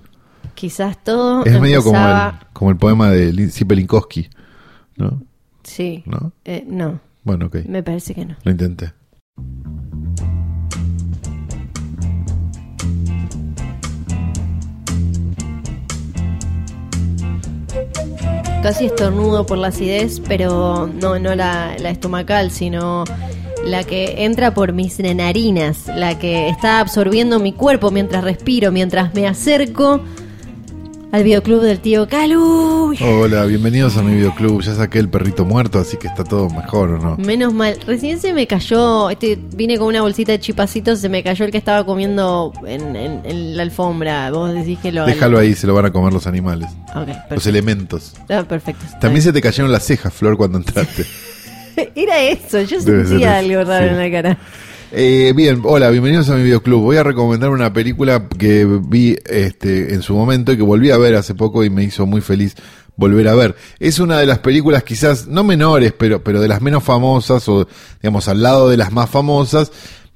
[0.54, 4.28] quizás todo Es medio como el, como el poema de Linkowski,
[4.96, 5.22] ¿no?
[5.62, 6.32] Sí, ¿No?
[6.44, 7.56] Eh, no, Bueno, ok.
[7.66, 8.36] me parece que no.
[8.42, 8.92] Lo intenté.
[18.62, 23.04] Casi estornudo por la acidez, pero no, no la, la estomacal, sino
[23.64, 29.14] la que entra por mis narinas, la que está absorbiendo mi cuerpo mientras respiro, mientras
[29.14, 30.00] me acerco
[31.12, 32.94] al videoclub del tío Calu.
[33.00, 34.62] Hola, bienvenidos a mi videoclub.
[34.62, 37.16] Ya saqué el perrito muerto, así que está todo mejor, ¿o no?
[37.18, 41.22] Menos mal, recién se me cayó, este, vine con una bolsita de chipacitos, se me
[41.22, 44.30] cayó el que estaba comiendo en, en- en la alfombra.
[44.30, 46.68] Vos decís que lo Déjalo ahí, se lo van a comer los animales.
[47.28, 48.14] Los elementos.
[48.30, 48.84] Ah, perfecto.
[48.98, 51.04] También se te cayeron las cejas, Flor, cuando entraste.
[51.94, 53.90] Era eso, yo Debe sentía algo raro sí.
[53.94, 54.38] en la cara.
[54.94, 56.82] Eh, bien, hola, bienvenidos a mi videoclub.
[56.82, 60.98] Voy a recomendar una película que vi este, en su momento y que volví a
[60.98, 62.56] ver hace poco y me hizo muy feliz
[62.94, 63.56] volver a ver.
[63.78, 67.66] Es una de las películas quizás no menores, pero, pero de las menos famosas o
[68.02, 69.72] digamos al lado de las más famosas.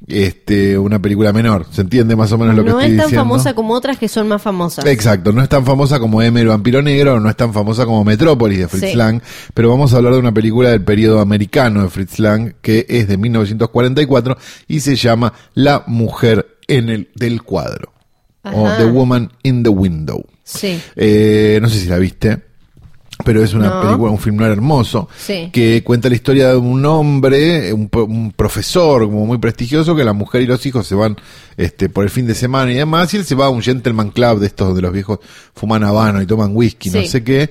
[0.08, 1.66] Este, una película menor.
[1.70, 4.08] ¿Se entiende más o menos lo que no estoy es tan famosa como otras que
[4.08, 4.84] son más famosas.
[4.86, 8.04] Exacto, no es tan famosa como M el vampiro negro, no es tan famosa como
[8.04, 8.96] Metrópolis de Fritz Sí.
[8.96, 9.20] Lang,
[9.52, 13.08] pero vamos a hablar de una película del periodo americano de Fritz Lang que es
[13.08, 14.36] de 1944
[14.68, 17.92] y se llama La mujer en el del cuadro
[18.44, 18.68] o.
[18.76, 20.24] The Woman in the Window.
[20.44, 20.80] Sí.
[20.94, 22.45] Eh, no sé si la viste.
[23.24, 23.80] Pero es una No.
[23.80, 25.48] película, un film noir hermoso, Sí.
[25.50, 30.04] que cuenta la historia de un hombre, un, pro- un profesor como muy prestigioso, que
[30.04, 31.16] la mujer y los hijos se van
[31.56, 34.10] este por el fin de semana y demás, y él se va a un gentleman
[34.10, 35.18] club de estos donde los viejos
[35.54, 37.06] fuman habano y toman whisky, no Sí.
[37.08, 37.48] sé qué,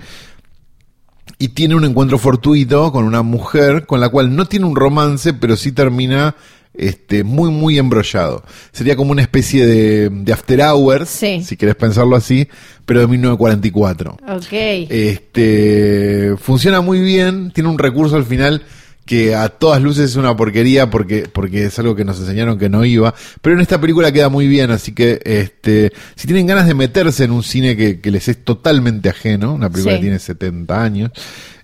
[1.39, 5.33] y tiene un encuentro fortuito con una mujer con la cual no tiene un romance,
[5.33, 6.35] pero sí termina
[6.77, 8.43] este muy muy embrollado.
[8.71, 11.43] Sería como una especie de, de after hours, Sí.
[11.43, 12.47] si querés pensarlo así,
[12.85, 14.17] pero de 1944.
[14.27, 14.53] Ok.
[14.53, 18.61] Este funciona muy bien, tiene un recurso al final
[19.05, 22.69] que a todas luces es una porquería porque porque es algo que nos enseñaron que
[22.69, 26.65] no iba, pero en esta película queda muy bien, así que este si tienen ganas
[26.65, 29.99] de meterse en un cine que, que les es totalmente ajeno, una película Sí.
[29.99, 31.11] que tiene 70 años,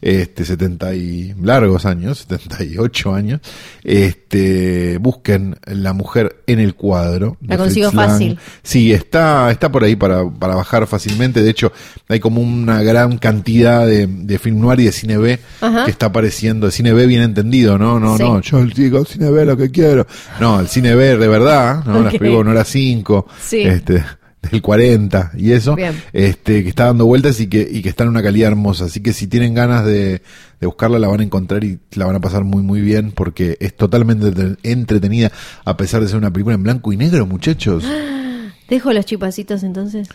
[0.02, 3.40] este, 70 y largos años, 78 años.
[3.84, 7.38] Este, busquen La mujer en el cuadro.
[7.46, 8.38] La consigo fácil.
[8.64, 11.42] Sí, está, está por ahí para, para bajar fácilmente.
[11.44, 11.72] De hecho,
[12.10, 15.86] hay como una gran cantidad de, de film noir y de cine B Ajá.
[15.86, 16.66] que está apareciendo.
[16.68, 18.00] El cine B bien entendido, ¿no?
[18.00, 18.24] No, Sí.
[18.24, 20.08] no, yo digo cine B lo que quiero.
[20.40, 22.02] No, el cine B de verdad, ¿no?
[22.02, 22.20] Las Ok.
[22.20, 23.62] películas no era 5, Sí.
[23.62, 24.04] este,
[24.50, 26.02] del 40 y eso, Bien.
[26.14, 28.86] este, que está dando vueltas y que, y que está en una calidad hermosa.
[28.86, 30.22] Así que si tienen ganas de,
[30.60, 33.56] de buscarla, la van a encontrar y la van a pasar muy, muy bien porque
[33.60, 35.32] es totalmente entre- entretenida
[35.64, 37.84] a pesar de ser una película en blanco y negro, muchachos.
[38.70, 40.08] Dejo los chipacitos entonces.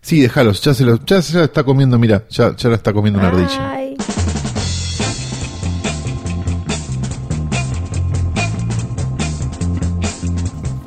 [0.00, 2.92] Sí, déjalos, ya se los, ya se la está comiendo, mira, ya, ya la está
[2.92, 3.74] comiendo una ardilla.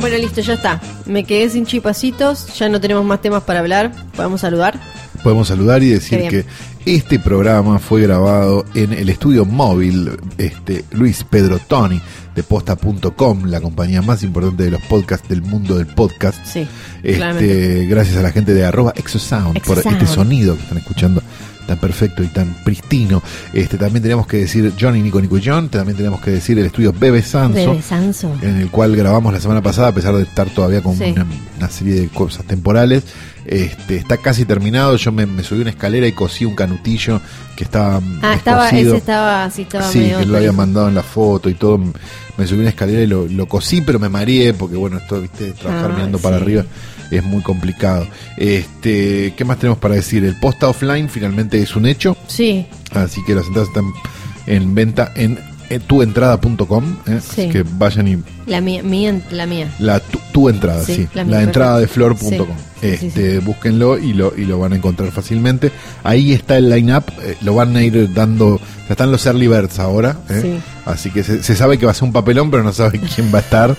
[0.05, 0.79] Bueno, listo, ya está.
[1.07, 3.91] Me quedé sin chipacitos, ya no tenemos más temas para hablar.
[4.15, 4.79] Podemos saludar.
[5.23, 6.45] Podemos saludar y decir que
[6.85, 11.99] este programa fue grabado en el estudio móvil este, Luis Pedro Tony
[12.35, 16.37] de posta.com, la compañía más importante de los podcasts del mundo del podcast.
[16.45, 16.67] Sí,
[17.01, 17.71] claramente.
[17.71, 21.23] Este, gracias a la gente de arroba exosound por este sonido que están escuchando
[21.67, 23.21] tan perfecto y tan pristino.
[23.53, 26.65] Este, también tenemos que decir Johnny Nico Nico y John, también tenemos que decir el
[26.65, 28.33] estudio Bebe Sanso Bebe Sanso.
[28.41, 31.11] en el cual grabamos la semana pasada, a pesar de estar todavía con Sí.
[31.11, 31.25] una,
[31.57, 33.03] una serie de cosas temporales.
[33.45, 34.95] Este, está casi terminado.
[34.95, 37.21] Yo me, me subí una escalera y cosí un canutillo
[37.55, 38.01] que estaba.
[38.23, 38.89] Ah, estaba, descosido.
[38.93, 40.17] ese estaba, sí, estaba Sí, medio.
[40.19, 41.77] que lo había mandado en la foto y todo.
[42.37, 45.51] Me subí una escalera y lo, lo cosí, pero me mareé porque, bueno, esto, viste,
[45.51, 46.63] trabajar Ah, mirando para arriba
[47.11, 48.07] es muy complicado.
[48.37, 50.23] Este, ¿Qué más tenemos para decir?
[50.23, 52.17] El posta offline finalmente es un hecho.
[52.27, 53.85] Sí, Así que las entradas están
[54.47, 55.37] en venta en
[55.69, 56.97] eh, tuentrada.com.
[57.07, 57.19] ¿eh?
[57.21, 57.41] Sí.
[57.41, 59.73] Así que vayan y la mía, mía, la mía.
[59.79, 62.47] la tu, tu entrada, sí, Sí, la entrada de flor.com.
[62.79, 65.71] Sí, este, búsquenlo y lo y lo van a encontrar fácilmente.
[66.03, 67.05] Ahí está el line up,
[67.41, 70.39] lo van a ir dando, ya están los early birds ahora, ¿eh?
[70.41, 70.59] Sí.
[70.85, 73.31] así que se, se sabe que va a ser un papelón, pero no sabe quién
[73.33, 73.75] va a estar.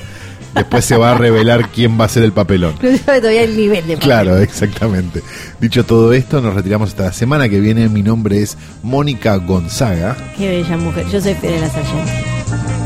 [0.56, 2.74] Después se va a revelar quién va a ser el papelón.
[2.82, 5.22] No sabe todavía el nivel de Claro, exactamente.
[5.60, 7.88] Dicho todo esto, nos retiramos hasta la semana que viene.
[7.88, 10.16] Mi nombre es Mónica Gonzaga.
[10.36, 11.06] Qué bella mujer.
[11.12, 12.85] Yo soy Fidel Sargent.